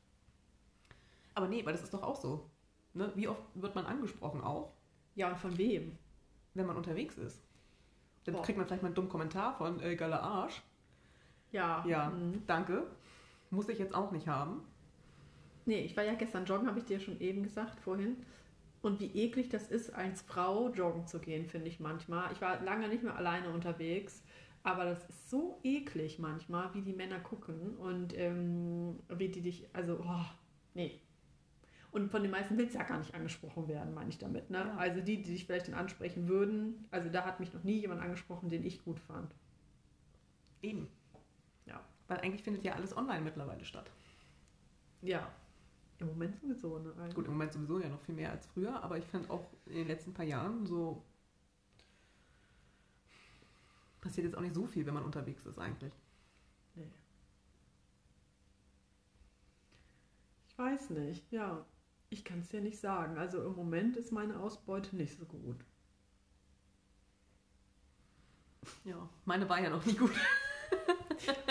Aber 1.35 1.47
nee, 1.47 1.64
weil 1.64 1.73
das 1.73 1.82
ist 1.85 1.94
doch 1.94 2.02
auch 2.02 2.16
so. 2.16 2.50
Ne? 2.94 3.12
Wie 3.14 3.28
oft 3.28 3.42
wird 3.54 3.75
man 3.76 3.87
angesprochen 3.87 4.42
auch, 4.42 4.73
Ja, 5.14 5.28
und 5.28 5.38
von 5.38 5.56
wem? 5.56 5.97
wenn 6.54 6.66
man 6.66 6.76
unterwegs 6.76 7.16
ist? 7.16 7.40
Dann 8.25 8.35
Boah. 8.35 8.42
kriegt 8.42 8.58
man 8.58 8.66
vielleicht 8.66 8.82
mal 8.82 8.88
einen 8.88 8.97
dummen 8.97 9.11
Kommentar 9.11 9.54
von, 9.56 9.80
äh, 9.80 9.94
geiler 9.94 10.20
Arsch. 10.23 10.61
Ja. 11.52 11.85
Ja, 11.87 12.11
Mhm. 12.11 12.42
danke. 12.49 12.87
Muss 13.50 13.68
ich 13.68 13.78
jetzt 13.78 13.94
auch 13.94 14.11
nicht 14.11 14.26
haben. 14.26 14.62
Nee, 15.64 15.80
ich 15.82 15.97
war 15.97 16.02
ja 16.04 16.14
gestern 16.14 16.44
joggen, 16.44 16.66
habe 16.66 16.78
ich 16.80 16.85
dir 16.87 16.99
schon 16.99 17.20
eben 17.20 17.42
gesagt 17.44 17.78
vorhin. 17.80 18.16
Und 18.80 19.00
wie 19.00 19.06
eklig 19.06 19.49
das 19.49 19.68
ist, 19.68 19.90
als 19.94 20.23
Frau 20.23 20.70
joggen 20.70 21.06
zu 21.06 21.18
gehen, 21.18 21.47
finde 21.47 21.68
ich 21.68 21.80
manchmal. 21.80 22.32
Ich 22.32 22.40
war 22.40 22.62
lange 22.62 22.88
nicht 22.88 23.02
mehr 23.02 23.16
alleine 23.16 23.50
unterwegs, 23.50 24.23
aber 24.62 24.85
das 24.85 25.08
ist 25.08 25.30
so 25.30 25.58
eklig 25.64 26.18
manchmal, 26.18 26.73
wie 26.75 26.82
die 26.82 26.92
Männer 26.92 27.18
gucken 27.18 27.76
und 27.76 28.16
ähm, 28.16 28.99
wie 29.08 29.28
die 29.28 29.40
dich, 29.40 29.68
also, 29.73 30.00
oh, 30.00 30.25
nee. 30.75 31.00
Und 31.90 32.11
von 32.11 32.23
den 32.23 32.30
meisten 32.30 32.58
willst 32.58 32.75
du 32.75 32.78
ja 32.78 32.85
gar 32.85 32.99
nicht 32.99 33.14
angesprochen 33.14 33.66
werden, 33.66 33.94
meine 33.94 34.11
ich 34.11 34.18
damit. 34.18 34.50
Ne? 34.50 34.58
Ja. 34.58 34.76
Also 34.76 35.00
die, 35.00 35.23
die 35.23 35.32
dich 35.32 35.47
vielleicht 35.47 35.68
dann 35.68 35.75
ansprechen 35.75 36.28
würden, 36.28 36.87
also 36.90 37.08
da 37.08 37.25
hat 37.25 37.40
mich 37.40 37.52
noch 37.52 37.64
nie 37.64 37.80
jemand 37.80 38.02
angesprochen, 38.02 38.50
den 38.50 38.64
ich 38.64 38.85
gut 38.85 39.00
fand. 39.00 39.35
Eben. 40.61 40.88
Ja. 41.66 41.80
Weil 42.06 42.18
eigentlich 42.18 42.42
findet 42.42 42.64
ja 42.64 42.75
alles 42.75 42.97
online 42.97 43.23
mittlerweile 43.23 43.64
statt. 43.64 43.90
Ja. 45.02 45.30
Im 46.00 46.07
Moment 46.09 46.38
sowieso, 46.40 46.78
ne? 46.78 46.93
Gut, 47.14 47.26
im 47.26 47.33
Moment 47.33 47.52
sowieso 47.52 47.81
ja 47.81 47.88
noch 47.88 48.00
viel 48.02 48.14
mehr 48.14 48.31
als 48.31 48.47
früher, 48.47 48.83
aber 48.83 48.99
ich 48.99 49.05
fand 49.07 49.28
auch 49.31 49.50
in 49.67 49.75
den 49.75 49.88
letzten 49.88 50.14
paar 50.14 50.25
Jahren 50.25 50.67
so 50.67 51.02
passiert 54.00 54.26
jetzt 54.26 54.37
auch 54.37 54.43
nicht 54.43 54.54
so 54.54 54.67
viel, 54.67 54.87
wenn 54.87 54.95
man 54.95 55.04
unterwegs 55.04 55.45
ist 55.45 55.58
eigentlich. 55.58 55.93
Nee. 56.75 56.89
Ich 60.49 60.58
weiß 60.58 60.91
nicht, 60.91 61.30
ja. 61.32 61.65
Ich 62.11 62.25
kann 62.25 62.41
es 62.41 62.49
dir 62.49 62.61
nicht 62.61 62.78
sagen. 62.78 63.19
Also 63.19 63.43
im 63.45 63.54
Moment 63.54 63.97
ist 63.97 64.13
meine 64.13 64.39
Ausbeute 64.41 64.97
nicht 64.97 65.19
so 65.19 65.25
gut. 65.26 65.56
Ja, 68.84 69.08
meine 69.25 69.49
war 69.49 69.61
ja 69.61 69.71
noch 69.71 69.84
nie 69.84 69.95
gut. 69.95 70.13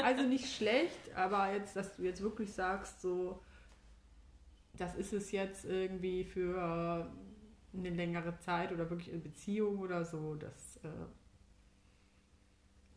Also 0.01 0.23
nicht 0.23 0.55
schlecht, 0.55 1.13
aber 1.13 1.51
jetzt, 1.51 1.75
dass 1.75 1.95
du 1.97 2.03
jetzt 2.03 2.21
wirklich 2.21 2.53
sagst, 2.53 3.01
so, 3.01 3.43
das 4.77 4.95
ist 4.95 5.13
es 5.13 5.31
jetzt 5.31 5.65
irgendwie 5.65 6.23
für 6.23 7.11
eine 7.73 7.89
längere 7.89 8.37
Zeit 8.39 8.71
oder 8.71 8.89
wirklich 8.89 9.11
eine 9.11 9.21
Beziehung 9.21 9.79
oder 9.79 10.05
so, 10.05 10.35
das, 10.35 10.77
äh, 10.77 10.89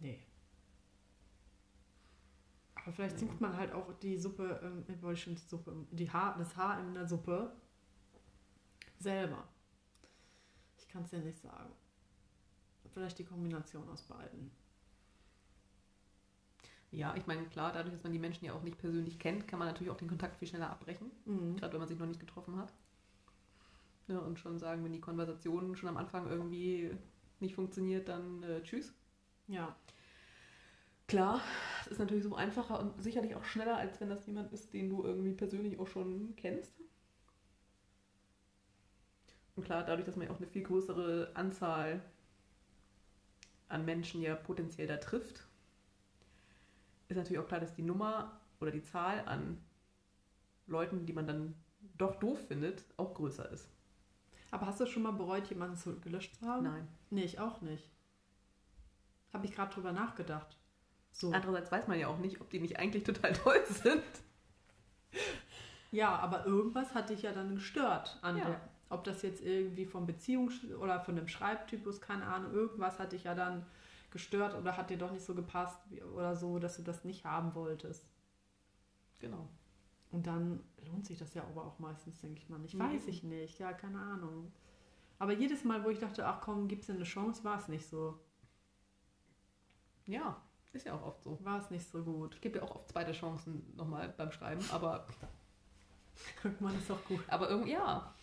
nee. 0.01 0.27
Aber 2.75 2.93
vielleicht 2.93 3.19
sucht 3.19 3.41
man 3.41 3.57
halt 3.57 3.73
auch 3.73 3.93
die 4.01 4.17
Suppe, 4.17 4.61
ähm, 4.63 4.85
ich 4.89 5.03
wollte 5.03 5.21
schon 5.21 5.37
Suppe, 5.37 5.75
die 5.91 6.11
Haar, 6.11 6.37
das 6.39 6.57
Haar 6.57 6.81
in 6.81 6.95
der 6.95 7.07
Suppe 7.07 7.53
selber. 8.99 9.49
Ich 10.79 10.89
kann 10.89 11.03
es 11.03 11.11
dir 11.11 11.19
nicht 11.19 11.39
sagen. 11.39 11.73
Vielleicht 12.93 13.19
die 13.19 13.25
Kombination 13.25 13.89
aus 13.89 14.03
beiden. 14.03 14.51
Ja, 16.93 17.15
ich 17.17 17.27
meine, 17.27 17.45
klar, 17.47 17.73
dadurch, 17.73 17.95
dass 17.95 18.03
man 18.03 18.13
die 18.13 18.19
Menschen 18.19 18.45
ja 18.45 18.53
auch 18.53 18.63
nicht 18.63 18.79
persönlich 18.79 19.19
kennt, 19.19 19.47
kann 19.47 19.59
man 19.59 19.69
natürlich 19.69 19.91
auch 19.93 19.97
den 19.97 20.09
Kontakt 20.09 20.37
viel 20.39 20.49
schneller 20.49 20.71
abbrechen. 20.71 21.11
Mhm. 21.25 21.57
Gerade 21.57 21.73
wenn 21.73 21.81
man 21.81 21.89
sich 21.89 21.99
noch 21.99 22.07
nicht 22.07 22.21
getroffen 22.21 22.57
hat. 22.57 22.73
Ja, 24.09 24.19
und 24.19 24.39
schon 24.41 24.59
sagen, 24.59 24.83
wenn 24.85 24.93
die 24.93 25.01
Konversation 25.01 25.77
schon 25.77 25.89
am 25.89 25.97
Anfang 25.97 26.29
irgendwie 26.29 26.91
nicht 27.39 27.55
funktioniert, 27.55 28.09
dann 28.09 28.43
äh, 28.43 28.63
tschüss. 28.63 28.93
Ja. 29.47 29.77
Klar, 31.07 31.41
es 31.83 31.89
ist 31.89 31.99
natürlich 31.99 32.25
so 32.25 32.35
einfacher 32.35 32.81
und 32.81 33.03
sicherlich 33.03 33.35
auch 33.35 33.45
schneller, 33.45 33.77
als 33.77 34.01
wenn 34.01 34.09
das 34.09 34.27
jemand 34.27 34.53
ist, 34.53 34.73
den 34.73 34.91
du 34.91 35.05
irgendwie 35.05 35.33
persönlich 35.33 35.79
auch 35.79 35.89
schon 35.89 36.35
kennst. 36.37 36.75
Und 39.57 39.65
klar, 39.65 39.85
dadurch, 39.85 40.07
dass 40.07 40.17
man 40.17 40.27
ja 40.27 40.33
auch 40.33 40.39
eine 40.39 40.47
viel 40.47 40.63
größere 40.63 41.31
Anzahl 41.35 42.03
an 43.69 43.85
Menschen 43.87 44.21
ja 44.21 44.35
potenziell 44.35 44.87
da 44.87 44.97
trifft, 44.99 45.47
ist 47.11 47.17
natürlich 47.17 47.39
auch 47.43 47.49
klar, 47.49 47.61
dass 47.61 47.75
die 47.75 47.83
Nummer 47.83 48.41
oder 48.61 48.71
die 48.71 48.83
Zahl 48.83 49.21
an 49.27 49.59
Leuten, 50.67 51.07
die 51.07 51.13
man 51.13 51.27
dann 51.27 51.55
doch 51.99 52.17
doof 52.17 52.39
findet, 52.49 52.85
auch 52.97 53.15
größer 53.15 53.51
ist. 53.51 53.69
Aber 54.51 54.67
hast 54.67 54.81
du 54.81 54.87
schon 54.87 55.03
mal 55.03 55.13
bereut, 55.13 55.47
jemanden 55.49 55.77
zu, 55.77 55.99
gelöscht 56.01 56.35
zu 56.37 56.47
haben? 56.47 56.65
Nein. 56.65 56.89
Nee, 57.11 57.23
ich 57.25 57.39
auch 57.39 57.61
nicht. 57.61 57.89
Habe 59.33 59.47
ich 59.47 59.53
gerade 59.55 59.73
drüber 59.73 59.93
nachgedacht. 59.93 60.57
So. 61.13 61.33
Andererseits 61.33 61.71
weiß 61.71 61.89
man 61.89 61.99
ja 61.99 62.09
auch 62.09 62.19
nicht, 62.19 62.41
ob 62.41 62.51
die 62.51 62.61
nicht 62.61 62.79
eigentlich 62.79 63.05
total 63.05 63.33
toll 63.45 63.65
sind. 63.67 64.03
Ja, 65.93 66.17
aber 66.17 66.47
irgendwas 66.47 66.95
hat 66.95 67.11
dich 67.11 67.23
ja 67.23 67.33
dann 67.33 67.55
gestört. 67.55 68.19
An 68.23 68.39
Ja. 68.39 68.45
der, 68.45 68.61
ob 68.91 69.05
das 69.05 69.23
jetzt 69.23 69.43
irgendwie 69.43 69.87
vom 69.87 70.07
Beziehungs- 70.07 70.75
oder 70.77 71.01
von 71.01 71.17
dem 71.17 71.29
Schreibtypus, 71.29 72.01
keine 72.01 72.25
Ahnung, 72.27 72.53
irgendwas 72.53 72.99
hat 72.99 73.13
dich 73.13 73.25
ja 73.25 73.35
dann 73.35 73.67
gestört 74.11 74.55
oder 74.55 74.77
hat 74.77 74.91
dir 74.91 74.99
doch 74.99 75.13
nicht 75.13 75.25
so 75.25 75.35
gepasst 75.35 75.81
oder 76.15 76.35
so, 76.37 76.59
dass 76.59 76.77
du 76.77 76.83
das 76.83 77.05
nicht 77.05 77.25
haben 77.25 77.55
wolltest. 77.55 78.07
Genau. 79.21 79.49
Und 80.11 80.27
dann 80.27 80.61
lohnt 80.87 81.07
sich 81.07 81.19
das 81.19 81.35
ja 81.35 81.45
aber 81.45 81.65
auch 81.65 81.79
meistens, 81.79 82.21
denke 82.21 82.41
ich 82.41 82.49
mal. 82.49 82.65
Ich 82.65 82.75
Nee. 82.75 82.81
weiß 82.81 83.07
ich 83.07 83.23
nicht, 83.23 83.59
ja, 83.61 83.73
keine 83.73 84.01
Ahnung. 84.01 84.53
Aber 85.19 85.33
jedes 85.33 85.65
Mal, 85.65 85.85
wo 85.85 85.91
ich 85.91 85.99
dachte, 85.99 86.27
ach 86.27 86.41
komm, 86.41 86.67
gib's 86.67 86.87
dir 86.87 86.95
eine 86.95 87.05
Chance, 87.05 87.45
war 87.45 87.59
es 87.59 87.69
nicht 87.69 87.87
so. 87.87 88.19
Ja, 90.07 90.41
ist 90.73 90.87
ja 90.87 90.95
auch 90.95 91.03
oft 91.03 91.23
so. 91.23 91.39
War 91.45 91.59
es 91.61 91.71
nicht 91.71 91.87
so 91.89 92.03
gut. 92.03 92.35
Ich 92.35 92.41
gebe 92.41 92.59
ja 92.59 92.65
auch 92.65 92.75
oft 92.77 92.89
zweite 92.89 93.13
Chancen 93.13 93.73
nochmal 93.77 94.09
beim 94.17 94.33
Schreiben, 94.33 94.65
aber, 94.73 95.07
mal, 96.61 96.75
ist 96.75 96.91
doch 96.91 97.05
gut. 97.05 97.23
aber 97.29 97.49
irgendwie, 97.51 97.73
ja. 97.73 98.15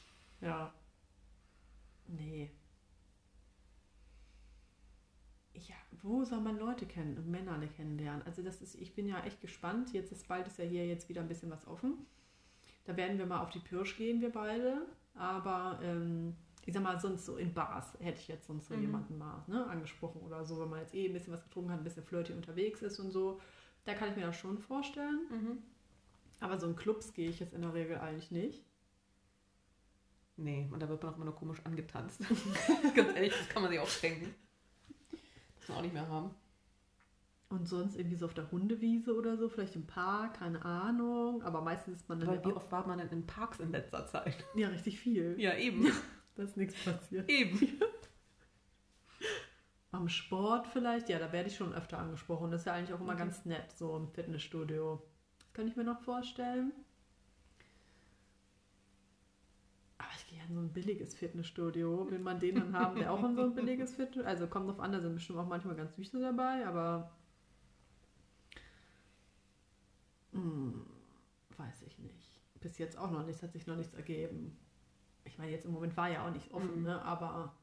Ja. 0.42 0.74
Nee. 2.08 2.52
Ja, 5.54 5.76
wo 6.04 6.24
soll 6.24 6.42
man 6.42 6.58
Leute 6.58 6.86
kennen 6.86 7.18
und 7.18 7.30
Männer 7.30 7.58
kennenlernen? 7.68 8.22
Also 8.26 8.42
das 8.42 8.62
ist, 8.62 8.76
ich 8.76 8.94
bin 8.96 9.08
ja 9.08 9.24
echt 9.24 9.42
gespannt. 9.42 9.94
Jetzt 9.94 10.12
ist 10.12 10.28
bald 10.28 10.48
ist 10.48 10.58
ja 10.60 10.66
hier 10.66 10.86
jetzt 10.88 11.10
wieder 11.10 11.22
ein 11.22 11.28
bisschen 11.28 11.50
was 11.52 11.68
offen. 11.68 12.06
Da 12.86 12.96
werden 12.96 13.18
wir 13.18 13.26
mal 13.26 13.42
auf 13.42 13.50
die 13.50 13.60
Pirsch 13.60 13.98
gehen, 13.98 14.22
wir 14.22 14.32
beide. 14.32 14.86
Aber 15.16 15.80
ähm, 15.84 16.36
ich 16.66 16.74
sag 16.74 16.84
mal, 16.84 17.00
sonst 17.00 17.26
so 17.26 17.38
in 17.38 17.54
Bars 17.54 17.98
hätte 18.00 18.20
ich 18.20 18.28
jetzt 18.28 18.48
sonst 18.48 18.68
so 18.68 18.76
Mhm. 18.76 18.82
jemanden 18.82 19.18
mal 19.18 19.44
ne, 19.48 19.66
angesprochen 19.68 20.22
oder 20.22 20.46
so, 20.46 20.60
wenn 20.62 20.70
man 20.70 20.80
jetzt 20.80 20.94
eh 20.94 21.08
ein 21.08 21.14
bisschen 21.14 21.34
was 21.34 21.44
getrunken 21.44 21.72
hat, 21.72 21.80
ein 21.80 21.84
bisschen 21.84 22.04
flirty 22.04 22.34
unterwegs 22.34 22.82
ist 22.82 23.00
und 23.00 23.12
so. 23.12 23.42
Da 23.86 23.94
kann 23.94 24.10
ich 24.10 24.16
mir 24.16 24.26
das 24.26 24.38
schon 24.38 24.60
vorstellen. 24.60 25.20
Mhm. 25.30 25.58
Aber 26.40 26.58
so 26.60 26.68
in 26.68 26.76
Clubs 26.76 27.14
gehe 27.14 27.30
ich 27.30 27.40
jetzt 27.40 27.54
in 27.54 27.62
der 27.62 27.74
Regel 27.74 27.98
eigentlich 27.98 28.32
nicht. 28.32 28.64
Nee, 30.36 30.68
und 30.72 30.80
da 30.82 30.88
wird 30.88 31.02
man 31.02 31.12
auch 31.12 31.16
immer 31.16 31.26
nur 31.26 31.36
komisch 31.36 31.60
angetanzt. 31.64 32.22
Ganz 32.96 33.16
ehrlich, 33.16 33.34
das 33.36 33.50
kann 33.50 33.64
man 33.64 33.72
sich 33.72 33.80
auch 33.80 33.88
schenken. 33.88 34.36
Man 35.70 35.80
auch 35.80 35.82
nicht 35.82 35.94
mehr 35.94 36.08
haben. 36.08 36.32
Und 37.50 37.66
sonst 37.68 37.96
irgendwie 37.96 38.18
so 38.18 38.26
auf 38.26 38.34
der 38.34 38.52
Hundewiese 38.52 39.16
oder 39.16 39.38
so, 39.38 39.48
vielleicht 39.48 39.76
im 39.78 39.88
Park, 39.88 40.40
keine 40.40 40.64
Ahnung. 40.66 41.42
Aber 41.44 41.62
meistens 41.62 42.02
ist 42.02 42.10
man 42.10 42.20
dann 42.20 42.28
Weil 42.28 42.44
wie 42.44 42.52
oft 42.52 42.70
war 42.74 42.86
man 42.86 42.98
denn 42.98 43.08
in 43.10 43.26
Parks 43.26 43.60
in 43.62 43.72
letzter 43.72 44.06
Zeit? 44.06 44.44
Ja, 44.56 44.68
richtig 44.68 45.00
viel. 45.00 45.36
Ja, 45.40 45.56
eben. 45.56 45.90
Da 46.36 46.44
ist 46.44 46.58
nichts 46.58 46.76
passiert. 46.84 47.30
eben. 47.30 47.80
Am 49.92 50.10
Sport 50.10 50.68
vielleicht, 50.68 51.08
ja, 51.10 51.18
da 51.20 51.32
werde 51.32 51.50
ich 51.50 51.56
schon 51.56 51.74
öfter 51.74 51.98
angesprochen. 51.98 52.52
Das 52.52 52.62
ist 52.62 52.66
ja 52.66 52.74
eigentlich 52.74 52.94
auch 52.94 53.00
immer 53.00 53.14
Okay. 53.14 53.24
ganz 53.24 53.46
nett, 53.46 53.72
so 53.72 53.96
im 53.96 54.10
Fitnessstudio. 54.10 55.02
Das 55.40 55.54
kann 55.54 55.68
ich 55.68 55.76
mir 55.78 55.86
noch 55.86 56.02
vorstellen. 56.02 56.74
Ja 60.30 60.44
in 60.48 60.54
so 60.56 60.60
ein 60.62 60.74
billiges 60.74 61.16
Fitnessstudio. 61.16 62.10
Will 62.12 62.20
man 62.20 62.40
den 62.40 62.56
dann 62.56 62.74
haben, 62.74 62.98
der 63.00 63.12
auch 63.14 63.24
in 63.24 63.36
so 63.36 63.44
ein 63.44 63.56
billiges 63.56 63.92
Fitnessstudio? 63.96 64.28
Also 64.30 64.48
kommt 64.48 64.68
drauf 64.70 64.80
an, 64.80 64.92
da 64.92 65.00
sind 65.02 65.16
bestimmt 65.16 65.40
auch 65.40 65.48
manchmal 65.48 65.76
ganz 65.76 65.96
Süße 65.96 66.20
dabei, 66.20 66.66
aber 66.68 67.12
hm, 70.34 70.86
weiß 71.58 71.82
ich 71.84 71.98
nicht. 72.00 72.42
Bis 72.62 72.78
jetzt 72.78 72.98
auch 72.98 73.12
noch 73.12 73.26
nichts, 73.26 73.44
hat 73.44 73.54
sich 73.54 73.68
noch 73.68 73.76
nichts 73.76 73.94
ergeben. 73.94 74.58
Ich 75.26 75.38
meine, 75.38 75.52
jetzt 75.52 75.66
im 75.66 75.72
Moment 75.74 75.98
war 75.98 76.10
ja 76.10 76.28
auch 76.28 76.34
nicht 76.34 76.54
offen, 76.54 76.78
Mhm. 76.80 76.84
ne? 76.84 77.02
aber 77.04 77.54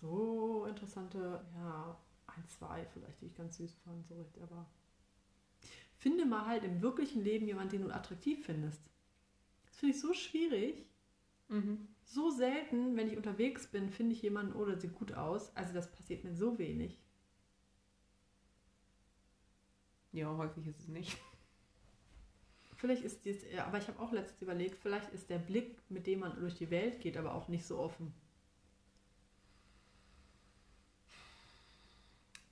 so 0.00 0.66
interessante, 0.66 1.44
ja, 1.54 1.96
ein, 2.26 2.46
zwei 2.46 2.84
vielleicht, 2.92 3.20
die 3.20 3.26
ich 3.26 3.34
ganz 3.34 3.56
süß 3.56 3.74
fand, 3.84 4.06
so 4.06 4.14
richtig, 4.16 4.42
aber 4.42 4.66
finde 5.98 6.24
mal 6.26 6.46
halt 6.46 6.62
im 6.64 6.80
wirklichen 6.82 7.22
Leben 7.24 7.46
jemanden, 7.46 7.70
den 7.72 7.82
du 7.88 7.94
attraktiv 7.94 8.44
findest. 8.46 8.80
Das 9.76 9.80
finde 9.80 9.94
ich 9.94 10.00
so 10.00 10.14
schwierig. 10.14 10.86
Mhm. 11.48 11.86
So 12.02 12.30
selten, 12.30 12.96
wenn 12.96 13.08
ich 13.08 13.16
unterwegs 13.18 13.66
bin, 13.66 13.90
finde 13.90 14.14
ich 14.14 14.22
jemanden, 14.22 14.54
oh, 14.56 14.64
der 14.64 14.78
sieht 14.78 14.94
gut 14.94 15.12
aus. 15.12 15.54
Also 15.54 15.74
das 15.74 15.92
passiert 15.92 16.24
mir 16.24 16.32
so 16.32 16.56
wenig. 16.58 16.98
Ja, 20.12 20.34
häufig 20.34 20.66
ist 20.66 20.80
es 20.80 20.88
nicht. 20.88 21.18
Vielleicht 22.76 23.02
ist 23.02 23.26
dies, 23.26 23.44
ja, 23.52 23.66
aber 23.66 23.76
ich 23.76 23.86
habe 23.86 24.00
auch 24.00 24.12
letztens 24.12 24.40
überlegt, 24.40 24.78
vielleicht 24.78 25.10
ist 25.12 25.28
der 25.28 25.38
Blick, 25.38 25.78
mit 25.90 26.06
dem 26.06 26.20
man 26.20 26.38
durch 26.40 26.54
die 26.54 26.70
Welt 26.70 27.00
geht, 27.02 27.18
aber 27.18 27.34
auch 27.34 27.48
nicht 27.48 27.66
so 27.66 27.78
offen. 27.78 28.14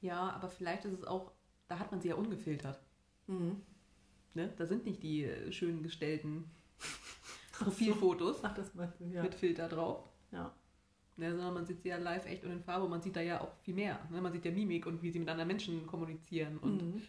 Ja, 0.03 0.29
aber 0.31 0.51
vielleicht 0.51 0.85
ist 0.85 0.93
es 0.93 1.05
auch, 1.05 1.33
da 1.69 1.79
hat 1.79 1.91
man 1.91 2.03
sie 2.03 2.09
ja 2.09 2.17
ungefiltert. 2.17 2.79
Mhm. 3.29 3.63
Ne? 4.35 4.53
Da 4.59 4.67
sind 4.67 4.85
nicht 4.85 5.03
die 5.03 5.25
äh, 5.25 5.53
schön 5.53 5.83
gestellten 5.83 6.51
Profilfotos 7.61 8.43
Ach, 8.43 8.55
das 8.55 8.75
meinst 8.75 9.01
du, 9.01 9.05
ja. 9.07 9.23
mit 9.23 9.35
Filter 9.35 9.69
drauf. 9.69 10.05
ja. 10.33 10.53
Ne, 11.17 11.31
sondern 11.31 11.55
man 11.55 11.65
sieht 11.65 11.81
sie 11.81 11.91
ja 11.91 11.97
live 11.97 12.27
echt 12.27 12.43
und 12.43 12.51
in 12.51 12.61
Farbe 12.65 12.85
und 12.87 12.91
man 12.91 13.01
sieht 13.01 13.15
da 13.15 13.21
ja 13.21 13.41
auch 13.41 13.53
viel 13.63 13.75
mehr. 13.75 14.01
Ne? 14.11 14.21
Man 14.21 14.33
sieht 14.33 14.45
ja 14.45 14.51
Mimik 14.51 14.85
und 14.87 15.01
wie 15.01 15.13
sie 15.13 15.21
mit 15.21 15.29
anderen 15.29 15.47
Menschen 15.47 15.87
kommunizieren 15.87 16.59
und 16.59 16.83
Mhm. 16.83 17.03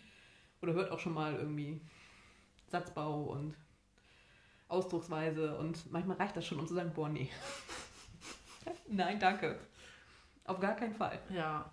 oder 0.61 0.73
hört 0.73 0.91
auch 0.91 0.99
schon 0.99 1.13
mal 1.15 1.33
irgendwie 1.35 1.81
Satzbau 2.67 3.23
und 3.31 3.55
Ausdrucksweise 4.67 5.57
und 5.57 5.91
manchmal 5.91 6.17
reicht 6.17 6.37
das 6.37 6.45
schon, 6.45 6.59
um 6.59 6.67
zu 6.67 6.75
sagen, 6.75 6.91
boah, 6.93 7.09
nee. 7.09 7.29
Nein, 8.87 9.19
danke. 9.19 9.59
Auf 10.43 10.59
gar 10.59 10.75
keinen 10.75 10.93
Fall. 10.93 11.19
Ja. 11.29 11.71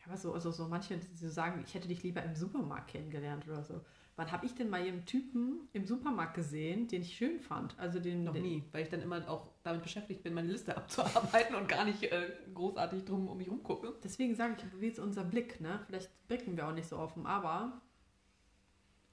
Ja, 0.00 0.06
aber 0.06 0.16
so, 0.16 0.32
also 0.34 0.50
so 0.50 0.66
manche, 0.66 0.96
die 0.98 1.16
so 1.16 1.28
sagen, 1.28 1.62
ich 1.64 1.74
hätte 1.74 1.86
dich 1.86 2.02
lieber 2.02 2.22
im 2.22 2.34
Supermarkt 2.34 2.90
kennengelernt 2.90 3.46
oder 3.46 3.62
so. 3.62 3.80
Wann 4.16 4.30
habe 4.30 4.44
ich 4.44 4.54
denn 4.54 4.68
mal 4.68 4.82
einen 4.82 5.06
Typen 5.06 5.68
im 5.72 5.86
Supermarkt 5.86 6.34
gesehen, 6.34 6.86
den 6.86 7.00
ich 7.00 7.16
schön 7.16 7.40
fand? 7.40 7.78
Also 7.78 7.98
den, 7.98 8.24
Noch 8.24 8.34
den, 8.34 8.42
nie, 8.42 8.64
weil 8.72 8.82
ich 8.82 8.90
dann 8.90 9.00
immer 9.00 9.26
auch 9.28 9.48
damit 9.62 9.82
beschäftigt 9.82 10.22
bin, 10.22 10.34
meine 10.34 10.48
Liste 10.48 10.76
abzuarbeiten 10.76 11.54
und 11.56 11.68
gar 11.68 11.84
nicht 11.84 12.02
äh, 12.04 12.30
großartig 12.52 13.04
drum 13.04 13.28
um 13.28 13.38
mich 13.38 13.48
rumgucke. 13.48 13.94
Deswegen 14.04 14.34
sage 14.34 14.56
ich, 14.58 14.80
wie 14.80 14.88
ist 14.88 14.98
unser 14.98 15.24
Blick, 15.24 15.60
ne? 15.60 15.80
Vielleicht 15.86 16.10
blicken 16.28 16.56
wir 16.56 16.68
auch 16.68 16.74
nicht 16.74 16.88
so 16.88 16.98
offen, 16.98 17.26
aber 17.26 17.80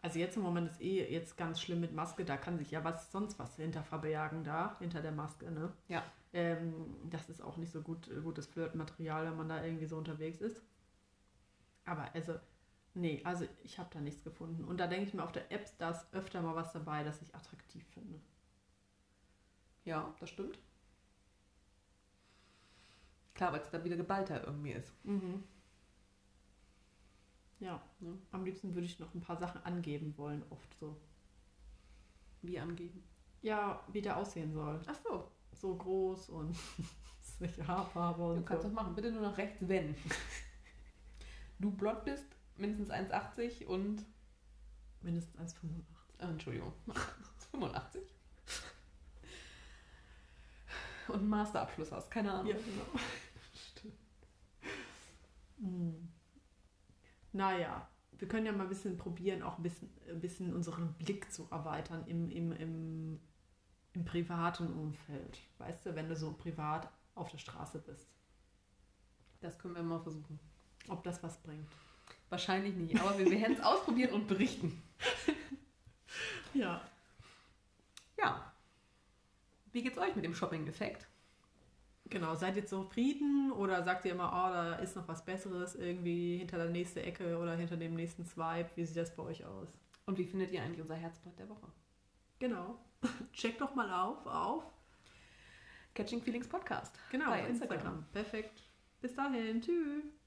also 0.02 0.20
jetzt 0.20 0.38
im 0.38 0.44
Moment 0.44 0.70
ist 0.70 0.82
eh 0.82 1.12
jetzt 1.12 1.38
ganz 1.38 1.60
schlimm 1.62 1.82
mit 1.82 1.94
Maske, 1.94 2.24
da 2.24 2.38
kann 2.38 2.58
sich 2.58 2.72
ja 2.72 2.84
was 2.84 3.12
sonst 3.12 3.38
was 3.38 3.56
hinter 3.58 3.84
verbergen 3.84 4.44
da, 4.44 4.78
hinter 4.80 5.02
der 5.02 5.12
Maske, 5.12 5.52
ne? 5.52 5.72
Ja. 5.88 6.04
Ähm, 6.32 6.96
das 7.10 7.30
ist 7.30 7.42
auch 7.42 7.58
nicht 7.58 7.72
so 7.72 7.82
gut, 7.82 8.10
gutes 8.24 8.48
Flirtmaterial, 8.48 9.26
wenn 9.26 9.38
man 9.38 9.50
da 9.50 9.64
irgendwie 9.64 9.88
so 9.88 9.98
unterwegs 9.98 10.42
ist. 10.42 10.62
Aber 11.86 12.08
also, 12.14 12.36
nee, 12.94 13.22
also 13.24 13.46
ich 13.64 13.78
habe 13.80 13.90
da 13.94 14.00
nichts 14.02 14.24
gefunden. 14.24 14.64
Und 14.66 14.78
da 14.78 14.88
denke 14.88 15.06
ich 15.08 15.14
mir, 15.14 15.24
auf 15.24 15.32
der 15.32 15.52
App 15.52 15.66
da 15.78 15.92
ist 15.92 16.14
öfter 16.14 16.42
mal 16.42 16.56
was 16.56 16.72
dabei, 16.74 17.04
das 17.04 17.22
ich 17.22 17.34
attraktiv 17.36 17.86
finde. 17.94 18.20
Ja, 19.86 20.14
das 20.20 20.30
stimmt. 20.30 20.60
Klar, 23.34 23.54
weil 23.54 23.62
es 23.62 23.70
dann 23.70 23.84
wieder 23.84 23.96
geballter 23.96 24.46
irgendwie 24.46 24.74
ist. 24.74 24.94
Mhm. 25.06 25.44
Ja, 27.60 27.82
Ne? 28.00 28.18
am 28.32 28.46
liebsten 28.46 28.74
würde 28.74 28.86
ich 28.86 29.00
noch 29.00 29.14
ein 29.14 29.22
paar 29.22 29.38
Sachen 29.38 29.64
angeben 29.64 30.14
wollen, 30.18 30.44
oft 30.50 30.74
so. 30.80 30.96
Wie 32.42 32.60
angeben. 32.60 33.04
Ja, 33.42 33.84
wie 33.92 34.02
der 34.02 34.18
aussehen 34.18 34.54
soll. 34.54 34.82
Ach 34.88 34.96
so, 35.04 35.32
So 35.54 35.76
groß 35.76 36.30
und 36.30 36.56
welche 37.40 37.66
Haarfarbe 37.68 38.22
du 38.24 38.30
und 38.40 38.46
kannst 38.46 38.64
so. 38.64 38.70
das 38.70 38.76
machen. 38.76 38.96
Bitte 38.96 39.12
nur 39.12 39.22
nach 39.22 39.38
rechts, 39.38 39.58
wenn. 39.68 39.96
Du 41.62 41.72
blond 41.72 42.06
bist, 42.06 42.26
mindestens 42.60 42.92
1,80 42.92 43.66
und. 43.66 44.06
Mindestens 45.02 45.56
1,85. 45.56 45.84
Ah, 46.20 46.30
Entschuldigung. 46.30 46.74
85. 47.52 48.04
Und 51.08 51.16
einen 51.16 51.30
Masterabschluss 51.30 51.92
hast, 51.92 52.12
keine 52.12 52.32
Ahnung. 52.32 52.52
Ja, 52.52 52.58
genau. 52.58 52.86
Stimmt. 53.72 53.96
Hm. 55.60 56.12
Naja, 57.32 57.88
wir 58.12 58.28
können 58.28 58.46
ja 58.46 58.52
mal 58.52 58.64
ein 58.64 58.70
bisschen 58.70 58.98
probieren, 58.98 59.42
auch 59.42 59.58
ein 59.58 59.64
bisschen, 59.64 59.90
ein 60.08 60.20
bisschen 60.20 60.54
unseren 60.54 60.94
Blick 60.96 61.32
zu 61.32 61.48
erweitern 61.50 62.06
im, 62.06 62.30
im, 62.30 62.52
im, 62.52 63.20
im 63.94 64.06
privaten 64.06 64.72
Umfeld. 64.74 65.40
Weißt 65.58 65.86
du, 65.86 65.96
wenn 65.96 66.10
du 66.10 66.16
so 66.16 66.34
privat 66.34 66.92
auf 67.16 67.32
der 67.32 67.38
Straße 67.40 67.80
bist, 67.80 68.08
Das 69.42 69.58
können 69.58 69.76
wir 69.76 69.84
mal 69.84 70.02
versuchen. 70.02 70.40
ob 70.90 71.04
das 71.04 71.24
was 71.24 71.42
bringt. 71.42 71.68
Wahrscheinlich 72.30 72.76
nicht, 72.76 73.00
aber 73.00 73.18
wir 73.18 73.30
werden 73.30 73.54
es 73.54 73.62
ausprobieren 73.62 74.14
und 74.14 74.28
berichten. 74.28 74.82
Ja. 76.54 76.82
Ja. 78.18 78.52
Wie 79.72 79.84
geht's 79.84 79.98
euch 79.98 80.16
mit 80.16 80.26
dem 80.26 80.34
Shopping-Effekt? 80.34 81.08
Genau, 82.10 82.34
seid 82.36 82.56
ihr 82.56 82.66
zufrieden 82.66 83.52
oder 83.52 83.84
sagt 83.84 84.06
ihr 84.06 84.14
immer, 84.14 84.30
oh, 84.30 84.52
da 84.52 84.76
ist 84.76 84.96
noch 84.96 85.08
was 85.08 85.24
Besseres 85.24 85.76
irgendwie 85.76 86.38
hinter 86.38 86.58
der 86.58 86.70
nächsten 86.70 87.00
Ecke 87.00 87.38
oder 87.38 87.56
hinter 87.56 87.78
dem 87.78 87.96
nächsten 87.96 88.26
Swipe? 88.26 88.70
Wie 88.76 88.84
sieht 88.86 88.98
das 88.98 89.16
bei 89.16 89.24
euch 89.24 89.46
aus? 89.46 89.70
Und 90.08 90.18
wie 90.18 90.26
findet 90.26 90.52
ihr 90.52 90.64
eigentlich 90.64 90.82
unser 90.82 90.96
Herzblatt 90.96 91.38
der 91.38 91.50
Woche? 91.50 91.68
Genau. 92.40 92.80
Check 93.34 93.60
doch 93.60 93.76
mal 93.76 93.92
auf, 93.92 94.26
auf. 94.26 94.64
Catching 95.94 96.22
Feelings 96.22 96.48
Podcast. 96.48 96.96
Genau, 97.12 97.30
Bei 97.30 97.46
Instagram. 97.46 97.78
Instagram. 97.78 98.06
Perfekt. 98.12 98.64
Bis 99.02 99.14
dahin. 99.14 99.62
Tschüss. 99.62 100.19